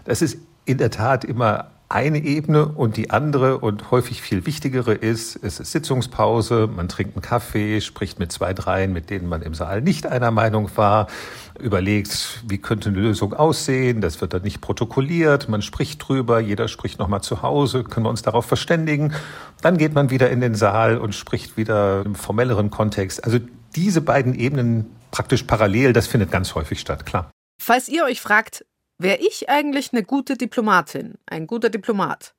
Das 0.05 0.23
ist 0.23 0.38
in 0.64 0.79
der 0.79 0.91
Tat 0.91 1.25
immer 1.25 1.71
eine 1.90 2.18
Ebene 2.18 2.68
und 2.68 2.98
die 2.98 3.11
andere 3.11 3.59
und 3.59 3.90
häufig 3.90 4.20
viel 4.20 4.44
wichtigere 4.44 4.92
ist, 4.92 5.37
es 5.42 5.59
ist 5.59 5.72
Sitzungspause, 5.72 6.66
man 6.66 6.88
trinkt 6.88 7.16
einen 7.16 7.22
Kaffee, 7.22 7.81
spricht 7.81 8.18
mit 8.18 8.31
zwei, 8.31 8.53
dreien, 8.53 8.92
mit 8.92 9.09
denen 9.09 9.27
man 9.27 9.40
im 9.40 9.55
Saal 9.55 9.81
nicht 9.81 10.07
einer 10.07 10.31
Meinung 10.31 10.70
war, 10.77 11.07
überlegt, 11.59 12.42
wie 12.46 12.59
könnte 12.59 12.90
eine 12.90 12.98
Lösung 12.98 13.33
aussehen, 13.33 14.03
das 14.03 14.20
wird 14.20 14.35
dann 14.35 14.42
nicht 14.42 14.61
protokolliert, 14.61 15.48
man 15.48 15.62
spricht 15.62 16.07
drüber, 16.07 16.40
jeder 16.40 16.68
spricht 16.68 16.98
nochmal 16.98 17.22
zu 17.22 17.40
Hause, 17.40 17.85
können 17.85 18.05
wir 18.05 18.11
uns 18.11 18.22
darauf 18.22 18.44
verständigen, 18.44 19.14
dann 19.62 19.79
geht 19.79 19.94
man 19.94 20.11
wieder 20.11 20.31
in 20.31 20.42
den 20.42 20.55
Saal 20.55 20.98
und 20.98 21.14
spricht 21.14 21.57
wieder 21.57 22.05
im 22.05 22.14
formelleren 22.14 22.70
Kontext. 22.70 23.24
Also 23.24 23.38
diese 23.74 24.03
beiden 24.03 24.35
Ebenen 24.35 24.87
praktisch 25.11 25.44
parallel, 25.44 25.94
das 25.94 26.07
findet 26.07 26.31
ganz 26.31 26.55
häufig 26.55 26.81
statt, 26.81 27.07
klar. 27.07 27.31
Falls 27.61 27.88
ihr 27.88 28.05
euch 28.05 28.20
fragt, 28.20 28.64
Wäre 29.01 29.19
ich 29.19 29.49
eigentlich 29.49 29.93
eine 29.93 30.03
gute 30.03 30.37
Diplomatin, 30.37 31.15
ein 31.27 31.47
guter 31.47 31.71
Diplomat? 31.71 32.35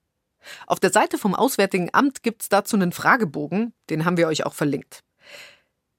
Auf 0.68 0.82
der 0.82 0.92
Seite 0.92 1.18
vom 1.18 1.34
Auswärtigen 1.34 1.90
Amt 1.94 2.22
gibt 2.22 2.42
es 2.42 2.50
dazu 2.50 2.76
einen 2.76 2.92
Fragebogen, 2.92 3.72
den 3.90 4.04
haben 4.04 4.18
wir 4.18 4.28
euch 4.28 4.46
auch 4.46 4.54
verlinkt. 4.54 5.04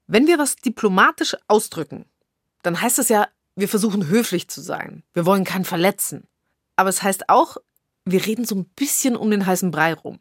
Wenn 0.05 0.27
wir 0.27 0.37
was 0.37 0.55
diplomatisch 0.57 1.35
ausdrücken, 1.47 2.05
dann 2.61 2.79
heißt 2.79 2.99
es 2.99 3.09
ja, 3.09 3.27
wir 3.55 3.67
versuchen 3.67 4.07
höflich 4.07 4.49
zu 4.49 4.61
sein, 4.61 5.01
wir 5.15 5.25
wollen 5.25 5.45
keinen 5.45 5.65
verletzen. 5.65 6.27
Aber 6.75 6.89
es 6.89 7.01
heißt 7.01 7.27
auch, 7.29 7.57
wir 8.05 8.23
reden 8.23 8.45
so 8.45 8.53
ein 8.55 8.65
bisschen 8.65 9.15
um 9.15 9.31
den 9.31 9.47
heißen 9.47 9.71
Brei 9.71 9.95
rum. 9.95 10.19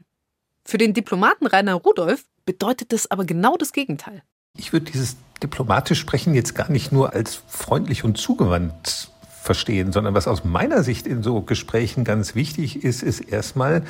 Für 0.65 0.79
den 0.79 0.95
Diplomaten 0.95 1.47
Rainer 1.47 1.75
Rudolf 1.75 2.25
bedeutet 2.47 2.95
das 2.95 3.11
aber 3.11 3.27
genau 3.27 3.59
das 3.59 3.73
Gegenteil. 3.73 4.23
Ich 4.57 4.73
würde 4.73 4.91
dieses 4.91 5.17
diplomatisch 5.43 6.01
sprechen 6.01 6.35
jetzt 6.35 6.55
gar 6.55 6.71
nicht 6.71 6.93
nur 6.93 7.13
als 7.13 7.43
freundlich 7.47 8.05
und 8.05 8.17
zugewandt 8.17 9.11
verstehen, 9.43 9.93
sondern 9.93 10.15
was 10.15 10.29
aus 10.29 10.45
meiner 10.45 10.83
Sicht 10.83 11.07
in 11.07 11.23
so 11.23 11.41
Gesprächen 11.41 12.05
ganz 12.05 12.35
wichtig 12.35 12.85
ist, 12.85 13.03
ist 13.03 13.21
erstmal 13.21 13.83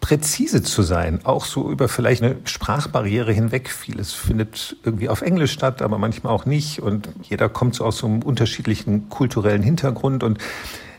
präzise 0.00 0.62
zu 0.62 0.82
sein, 0.82 1.20
auch 1.24 1.44
so 1.44 1.70
über 1.70 1.88
vielleicht 1.88 2.22
eine 2.22 2.36
Sprachbarriere 2.44 3.32
hinweg. 3.32 3.70
Vieles 3.70 4.12
findet 4.12 4.76
irgendwie 4.82 5.08
auf 5.08 5.22
Englisch 5.22 5.52
statt, 5.52 5.80
aber 5.80 5.96
manchmal 5.96 6.32
auch 6.32 6.44
nicht 6.44 6.80
und 6.80 7.08
jeder 7.22 7.48
kommt 7.48 7.76
so 7.76 7.84
aus 7.84 7.98
so 7.98 8.06
einem 8.06 8.22
unterschiedlichen 8.22 9.08
kulturellen 9.08 9.62
Hintergrund 9.62 10.24
und 10.24 10.38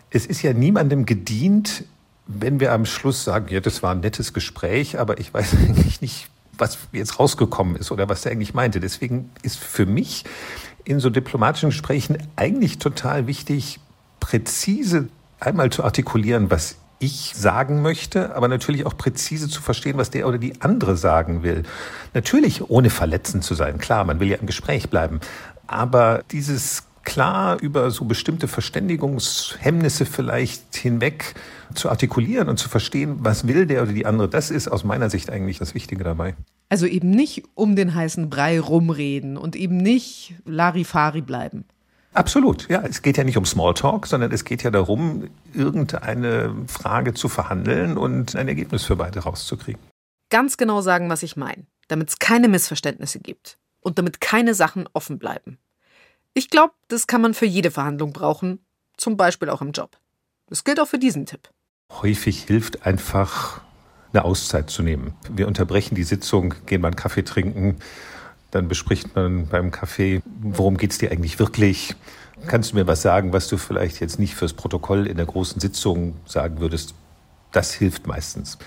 es 0.09 0.25
ist 0.25 0.41
ja 0.41 0.53
niemandem 0.53 1.05
gedient, 1.05 1.83
wenn 2.27 2.59
wir 2.59 2.71
am 2.71 2.85
Schluss 2.85 3.23
sagen, 3.23 3.47
ja, 3.49 3.59
das 3.59 3.83
war 3.83 3.91
ein 3.91 3.99
nettes 3.99 4.33
Gespräch, 4.33 4.99
aber 4.99 5.19
ich 5.19 5.33
weiß 5.33 5.53
eigentlich 5.67 6.01
nicht, 6.01 6.29
was 6.57 6.77
jetzt 6.91 7.19
rausgekommen 7.19 7.75
ist 7.75 7.91
oder 7.91 8.07
was 8.07 8.25
er 8.25 8.31
eigentlich 8.31 8.53
meinte. 8.53 8.79
Deswegen 8.79 9.31
ist 9.41 9.57
für 9.57 9.85
mich 9.85 10.23
in 10.85 10.99
so 10.99 11.09
diplomatischen 11.09 11.69
Gesprächen 11.69 12.17
eigentlich 12.35 12.77
total 12.77 13.27
wichtig, 13.27 13.79
präzise 14.19 15.07
einmal 15.39 15.69
zu 15.69 15.83
artikulieren, 15.83 16.49
was 16.49 16.75
ich 16.99 17.33
sagen 17.35 17.81
möchte, 17.81 18.33
aber 18.35 18.47
natürlich 18.47 18.85
auch 18.85 18.97
präzise 18.97 19.49
zu 19.49 19.61
verstehen, 19.61 19.97
was 19.97 20.09
der 20.09 20.27
oder 20.27 20.37
die 20.37 20.61
andere 20.61 20.95
sagen 20.95 21.43
will. 21.43 21.63
Natürlich 22.13 22.69
ohne 22.69 22.89
verletzend 22.89 23.43
zu 23.43 23.55
sein. 23.55 23.77
Klar, 23.77 24.05
man 24.05 24.19
will 24.19 24.29
ja 24.29 24.37
im 24.37 24.45
Gespräch 24.45 24.89
bleiben. 24.89 25.19
Aber 25.67 26.23
dieses 26.31 26.83
klar 27.03 27.61
über 27.61 27.91
so 27.91 28.05
bestimmte 28.05 28.47
Verständigungshemmnisse 28.47 30.05
vielleicht 30.05 30.75
hinweg 30.75 31.35
zu 31.73 31.89
artikulieren 31.89 32.49
und 32.49 32.57
zu 32.57 32.69
verstehen, 32.69 33.17
was 33.19 33.47
will 33.47 33.65
der 33.65 33.83
oder 33.83 33.93
die 33.93 34.05
andere, 34.05 34.29
das 34.29 34.51
ist 34.51 34.67
aus 34.67 34.83
meiner 34.83 35.09
Sicht 35.09 35.29
eigentlich 35.29 35.59
das 35.59 35.73
Wichtige 35.73 36.03
dabei. 36.03 36.35
Also 36.69 36.85
eben 36.85 37.11
nicht 37.11 37.43
um 37.55 37.75
den 37.75 37.93
heißen 37.93 38.29
Brei 38.29 38.59
rumreden 38.59 39.37
und 39.37 39.55
eben 39.55 39.77
nicht 39.77 40.33
Larifari 40.45 41.21
bleiben. 41.21 41.65
Absolut, 42.13 42.69
ja. 42.69 42.83
Es 42.83 43.01
geht 43.01 43.17
ja 43.17 43.23
nicht 43.23 43.37
um 43.37 43.45
Smalltalk, 43.45 44.05
sondern 44.07 44.31
es 44.31 44.45
geht 44.45 44.63
ja 44.63 44.71
darum, 44.71 45.29
irgendeine 45.53 46.55
Frage 46.67 47.13
zu 47.13 47.27
verhandeln 47.27 47.97
und 47.97 48.35
ein 48.35 48.47
Ergebnis 48.47 48.83
für 48.83 48.95
beide 48.95 49.21
rauszukriegen. 49.21 49.81
Ganz 50.29 50.57
genau 50.57 50.81
sagen, 50.81 51.09
was 51.09 51.23
ich 51.23 51.35
meine, 51.35 51.65
damit 51.87 52.09
es 52.09 52.19
keine 52.19 52.47
Missverständnisse 52.47 53.19
gibt 53.19 53.57
und 53.81 53.97
damit 53.97 54.21
keine 54.21 54.53
Sachen 54.53 54.87
offen 54.93 55.17
bleiben. 55.17 55.57
Ich 56.35 56.49
glaube, 56.49 56.73
das 56.87 57.05
kann 57.05 57.21
man 57.21 57.33
für 57.33 57.45
jede 57.45 57.69
Verhandlung 57.69 58.11
brauchen, 58.11 58.59
zum 58.97 59.17
Beispiel 59.17 59.49
auch 59.49 59.61
im 59.61 59.71
Job. 59.71 59.97
Das 60.47 60.63
gilt 60.63 60.79
auch 60.79 60.87
für 60.87 60.97
diesen 60.97 61.25
Tipp. 61.25 61.49
Häufig 61.91 62.43
hilft 62.43 62.85
einfach, 62.85 63.61
eine 64.11 64.25
Auszeit 64.25 64.69
zu 64.69 64.83
nehmen. 64.83 65.13
Wir 65.29 65.47
unterbrechen 65.47 65.95
die 65.95 66.03
Sitzung, 66.03 66.55
gehen 66.65 66.81
mal 66.81 66.89
einen 66.89 66.95
Kaffee 66.95 67.23
trinken, 67.23 67.77
dann 68.51 68.67
bespricht 68.67 69.15
man 69.15 69.47
beim 69.47 69.71
Kaffee, 69.71 70.21
worum 70.25 70.77
geht 70.77 70.91
es 70.91 70.99
dir 70.99 71.11
eigentlich 71.11 71.39
wirklich? 71.39 71.95
Kannst 72.47 72.71
du 72.71 72.75
mir 72.75 72.87
was 72.87 73.01
sagen, 73.01 73.33
was 73.33 73.47
du 73.47 73.57
vielleicht 73.57 73.99
jetzt 73.99 74.19
nicht 74.19 74.35
fürs 74.35 74.53
Protokoll 74.53 75.07
in 75.07 75.17
der 75.17 75.25
großen 75.25 75.59
Sitzung 75.59 76.15
sagen 76.25 76.59
würdest? 76.59 76.93
Das 77.51 77.73
hilft 77.73 78.05
meistens. 78.05 78.57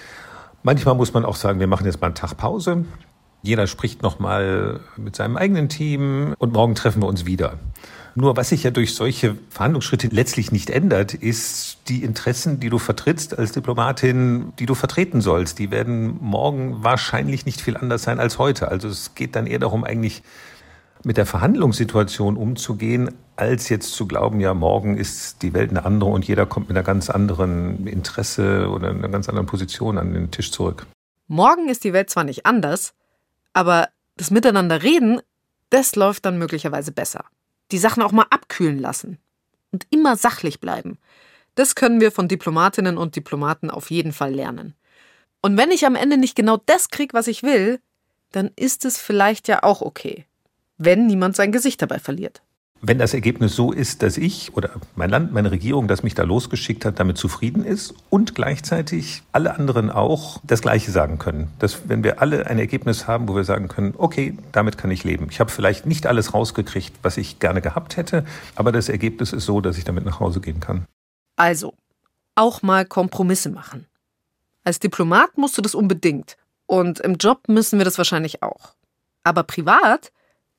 Manchmal 0.62 0.94
muss 0.94 1.12
man 1.12 1.24
auch 1.24 1.36
sagen, 1.36 1.60
wir 1.60 1.66
machen 1.66 1.86
jetzt 1.86 2.00
mal 2.00 2.08
einen 2.08 2.16
Tag 2.16 2.36
Pause. 2.36 2.84
Jeder 3.46 3.68
spricht 3.68 4.02
nochmal 4.02 4.80
mit 4.96 5.14
seinem 5.14 5.36
eigenen 5.36 5.68
Team 5.68 6.34
und 6.38 6.52
morgen 6.52 6.74
treffen 6.74 7.00
wir 7.00 7.06
uns 7.06 7.26
wieder. 7.26 7.60
Nur 8.16 8.36
was 8.36 8.48
sich 8.48 8.64
ja 8.64 8.72
durch 8.72 8.94
solche 8.94 9.36
Verhandlungsschritte 9.50 10.08
letztlich 10.08 10.50
nicht 10.50 10.68
ändert, 10.68 11.14
ist 11.14 11.78
die 11.86 12.02
Interessen, 12.02 12.58
die 12.58 12.70
du 12.70 12.78
vertrittst 12.78 13.38
als 13.38 13.52
Diplomatin, 13.52 14.52
die 14.58 14.66
du 14.66 14.74
vertreten 14.74 15.20
sollst. 15.20 15.60
Die 15.60 15.70
werden 15.70 16.18
morgen 16.20 16.82
wahrscheinlich 16.82 17.46
nicht 17.46 17.60
viel 17.60 17.76
anders 17.76 18.02
sein 18.02 18.18
als 18.18 18.40
heute. 18.40 18.66
Also 18.66 18.88
es 18.88 19.14
geht 19.14 19.36
dann 19.36 19.46
eher 19.46 19.60
darum, 19.60 19.84
eigentlich 19.84 20.24
mit 21.04 21.16
der 21.16 21.26
Verhandlungssituation 21.26 22.36
umzugehen, 22.36 23.14
als 23.36 23.68
jetzt 23.68 23.92
zu 23.92 24.08
glauben, 24.08 24.40
ja, 24.40 24.54
morgen 24.54 24.96
ist 24.96 25.42
die 25.42 25.54
Welt 25.54 25.70
eine 25.70 25.84
andere 25.84 26.10
und 26.10 26.26
jeder 26.26 26.46
kommt 26.46 26.68
mit 26.68 26.76
einer 26.76 26.84
ganz 26.84 27.10
anderen 27.10 27.86
Interesse 27.86 28.68
oder 28.70 28.90
einer 28.90 29.08
ganz 29.08 29.28
anderen 29.28 29.46
Position 29.46 29.98
an 29.98 30.14
den 30.14 30.32
Tisch 30.32 30.50
zurück. 30.50 30.86
Morgen 31.28 31.68
ist 31.68 31.84
die 31.84 31.92
Welt 31.92 32.10
zwar 32.10 32.24
nicht 32.24 32.44
anders, 32.44 32.92
aber 33.56 33.88
das 34.16 34.30
Miteinander 34.30 34.82
reden, 34.82 35.20
das 35.70 35.96
läuft 35.96 36.26
dann 36.26 36.36
möglicherweise 36.36 36.92
besser 36.92 37.24
die 37.72 37.78
Sachen 37.78 38.02
auch 38.02 38.12
mal 38.12 38.26
abkühlen 38.30 38.78
lassen 38.78 39.18
und 39.72 39.86
immer 39.90 40.16
sachlich 40.16 40.60
bleiben. 40.60 40.98
Das 41.54 41.74
können 41.74 42.00
wir 42.00 42.12
von 42.12 42.28
Diplomatinnen 42.28 42.98
und 42.98 43.16
Diplomaten 43.16 43.70
auf 43.70 43.90
jeden 43.90 44.12
Fall 44.12 44.32
lernen. 44.32 44.74
Und 45.42 45.56
wenn 45.56 45.70
ich 45.70 45.86
am 45.86 45.96
Ende 45.96 46.16
nicht 46.16 46.36
genau 46.36 46.58
das 46.66 46.90
krieg, 46.90 47.14
was 47.14 47.26
ich 47.26 47.42
will, 47.42 47.80
dann 48.32 48.50
ist 48.56 48.84
es 48.84 48.98
vielleicht 48.98 49.48
ja 49.48 49.62
auch 49.62 49.80
okay, 49.80 50.26
wenn 50.76 51.06
niemand 51.06 51.36
sein 51.36 51.52
Gesicht 51.52 51.80
dabei 51.80 51.98
verliert. 51.98 52.42
Wenn 52.82 52.98
das 52.98 53.14
Ergebnis 53.14 53.56
so 53.56 53.72
ist, 53.72 54.02
dass 54.02 54.18
ich 54.18 54.54
oder 54.54 54.70
mein 54.94 55.08
Land, 55.08 55.32
meine 55.32 55.50
Regierung, 55.50 55.88
das 55.88 56.02
mich 56.02 56.14
da 56.14 56.24
losgeschickt 56.24 56.84
hat, 56.84 57.00
damit 57.00 57.16
zufrieden 57.16 57.64
ist 57.64 57.94
und 58.10 58.34
gleichzeitig 58.34 59.22
alle 59.32 59.54
anderen 59.54 59.90
auch 59.90 60.40
das 60.44 60.60
Gleiche 60.60 60.90
sagen 60.90 61.18
können. 61.18 61.50
Dass 61.58 61.88
wenn 61.88 62.04
wir 62.04 62.20
alle 62.20 62.46
ein 62.46 62.58
Ergebnis 62.58 63.06
haben, 63.06 63.28
wo 63.28 63.34
wir 63.34 63.44
sagen 63.44 63.68
können, 63.68 63.94
okay, 63.96 64.36
damit 64.52 64.76
kann 64.76 64.90
ich 64.90 65.04
leben. 65.04 65.28
Ich 65.30 65.40
habe 65.40 65.50
vielleicht 65.50 65.86
nicht 65.86 66.06
alles 66.06 66.34
rausgekriegt, 66.34 66.92
was 67.02 67.16
ich 67.16 67.38
gerne 67.38 67.62
gehabt 67.62 67.96
hätte, 67.96 68.24
aber 68.54 68.72
das 68.72 68.88
Ergebnis 68.88 69.32
ist 69.32 69.46
so, 69.46 69.60
dass 69.60 69.78
ich 69.78 69.84
damit 69.84 70.04
nach 70.04 70.20
Hause 70.20 70.40
gehen 70.40 70.60
kann. 70.60 70.84
Also, 71.36 71.74
auch 72.34 72.62
mal 72.62 72.84
Kompromisse 72.84 73.48
machen. 73.50 73.86
Als 74.64 74.80
Diplomat 74.80 75.38
musst 75.38 75.56
du 75.56 75.62
das 75.62 75.74
unbedingt. 75.74 76.36
Und 76.66 77.00
im 77.00 77.14
Job 77.14 77.48
müssen 77.48 77.78
wir 77.78 77.84
das 77.84 77.98
wahrscheinlich 77.98 78.42
auch. 78.42 78.74
Aber 79.22 79.44
privat, 79.44 80.12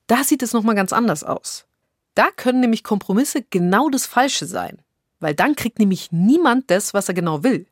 da 0.08 0.24
sieht 0.24 0.42
es 0.42 0.52
nochmal 0.52 0.74
ganz 0.74 0.92
anders 0.92 1.22
aus. 1.22 1.67
Da 2.14 2.30
können 2.30 2.60
nämlich 2.60 2.84
Kompromisse 2.84 3.42
genau 3.42 3.88
das 3.88 4.06
Falsche 4.06 4.46
sein, 4.46 4.82
weil 5.20 5.34
dann 5.34 5.54
kriegt 5.54 5.78
nämlich 5.78 6.10
niemand 6.10 6.70
das, 6.70 6.94
was 6.94 7.08
er 7.08 7.14
genau 7.14 7.42
will. 7.42 7.66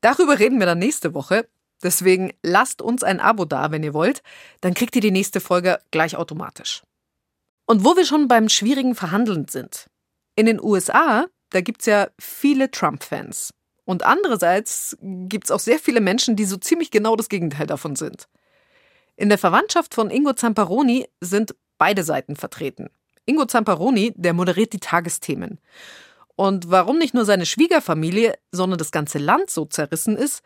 Darüber 0.00 0.38
reden 0.38 0.58
wir 0.58 0.66
dann 0.66 0.78
nächste 0.78 1.14
Woche. 1.14 1.48
Deswegen 1.82 2.32
lasst 2.42 2.80
uns 2.80 3.02
ein 3.02 3.20
Abo 3.20 3.44
da, 3.44 3.70
wenn 3.70 3.82
ihr 3.82 3.92
wollt, 3.92 4.22
dann 4.60 4.72
kriegt 4.72 4.96
ihr 4.96 5.02
die 5.02 5.10
nächste 5.10 5.40
Folge 5.40 5.78
gleich 5.90 6.16
automatisch. 6.16 6.82
Und 7.66 7.84
wo 7.84 7.96
wir 7.96 8.06
schon 8.06 8.28
beim 8.28 8.48
schwierigen 8.48 8.94
Verhandeln 8.94 9.48
sind. 9.48 9.90
In 10.36 10.46
den 10.46 10.62
USA, 10.62 11.26
da 11.50 11.60
gibt 11.60 11.80
es 11.80 11.86
ja 11.86 12.08
viele 12.18 12.70
Trump-Fans. 12.70 13.52
Und 13.84 14.04
andererseits 14.04 14.96
gibt 15.00 15.44
es 15.44 15.50
auch 15.50 15.60
sehr 15.60 15.78
viele 15.78 16.00
Menschen, 16.00 16.36
die 16.36 16.44
so 16.44 16.56
ziemlich 16.56 16.90
genau 16.90 17.16
das 17.16 17.28
Gegenteil 17.28 17.66
davon 17.66 17.96
sind. 17.96 18.28
In 19.16 19.28
der 19.28 19.38
Verwandtschaft 19.38 19.94
von 19.94 20.10
Ingo 20.10 20.34
Zamparoni 20.34 21.08
sind 21.20 21.54
beide 21.78 22.04
Seiten 22.04 22.36
vertreten. 22.36 22.90
Ingo 23.26 23.44
Zamparoni, 23.44 24.14
der 24.16 24.32
moderiert 24.32 24.72
die 24.72 24.78
Tagesthemen. 24.78 25.58
Und 26.36 26.70
warum 26.70 26.98
nicht 26.98 27.12
nur 27.12 27.24
seine 27.24 27.44
Schwiegerfamilie, 27.44 28.34
sondern 28.52 28.78
das 28.78 28.92
ganze 28.92 29.18
Land 29.18 29.50
so 29.50 29.64
zerrissen 29.64 30.16
ist, 30.16 30.42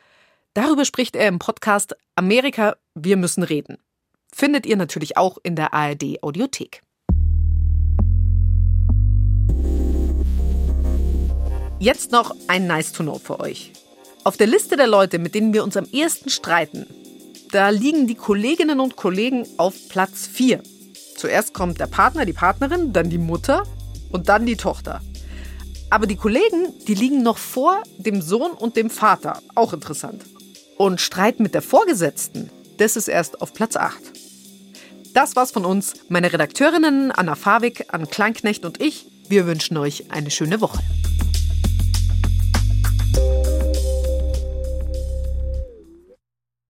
darüber 0.55 0.87
spricht 0.87 1.15
er 1.15 1.29
im 1.29 1.39
Podcast 1.39 1.95
Amerika, 2.15 2.77
wir 2.95 3.19
müssen 3.19 3.43
reden. 3.43 3.77
Findet 4.33 4.65
ihr 4.65 4.77
natürlich 4.77 5.19
auch 5.19 5.37
in 5.43 5.57
der 5.57 5.75
ARD 5.75 6.23
Audiothek. 6.23 6.81
Jetzt 11.79 12.13
noch 12.13 12.35
ein 12.49 12.67
Nice 12.67 12.93
to 12.93 13.03
Know 13.03 13.19
für 13.19 13.41
euch. 13.41 13.73
Auf 14.25 14.39
der 14.39 14.47
Liste 14.47 14.77
der 14.77 14.87
Leute, 14.87 15.19
mit 15.19 15.35
denen 15.35 15.53
wir 15.53 15.65
uns 15.65 15.77
am 15.77 15.87
ehesten 15.93 16.31
streiten, 16.31 16.87
da 17.53 17.69
liegen 17.69 18.07
die 18.07 18.15
Kolleginnen 18.15 18.81
und 18.81 18.97
Kollegen 18.97 19.47
auf 19.59 19.75
Platz 19.89 20.27
4. 20.27 20.63
Zuerst 21.21 21.53
kommt 21.53 21.79
der 21.79 21.87
Partner, 21.87 22.25
die 22.25 22.33
Partnerin, 22.33 22.95
dann 22.95 23.11
die 23.11 23.19
Mutter 23.19 23.65
und 24.09 24.31
dann 24.31 24.47
die 24.47 24.57
Tochter. 24.57 25.03
Aber 25.91 26.07
die 26.07 26.17
Kollegen, 26.17 26.73
die 26.89 26.95
liegen 26.95 27.23
noch 27.23 27.37
vor 27.37 27.83
dem 27.99 28.23
Sohn 28.23 28.53
und 28.53 28.75
dem 28.75 28.89
Vater. 28.89 29.43
Auch 29.55 29.75
interessant. 29.75 30.25
Und 30.79 30.99
Streit 30.99 31.39
mit 31.39 31.53
der 31.53 31.61
Vorgesetzten, 31.61 32.49
das 32.79 32.97
ist 32.97 33.07
erst 33.07 33.43
auf 33.43 33.53
Platz 33.53 33.77
8. 33.77 34.01
Das 35.13 35.37
war's 35.37 35.51
von 35.51 35.67
uns. 35.67 35.93
Meine 36.09 36.33
Redakteurinnen 36.33 37.13
Anna 37.13 37.35
Fawig, 37.35 37.85
Ann 37.89 38.09
Kleinknecht 38.09 38.65
und 38.65 38.81
ich, 38.81 39.07
wir 39.29 39.47
wünschen 39.47 39.77
euch 39.77 40.11
eine 40.11 40.31
schöne 40.31 40.63
Woche. 40.63 40.79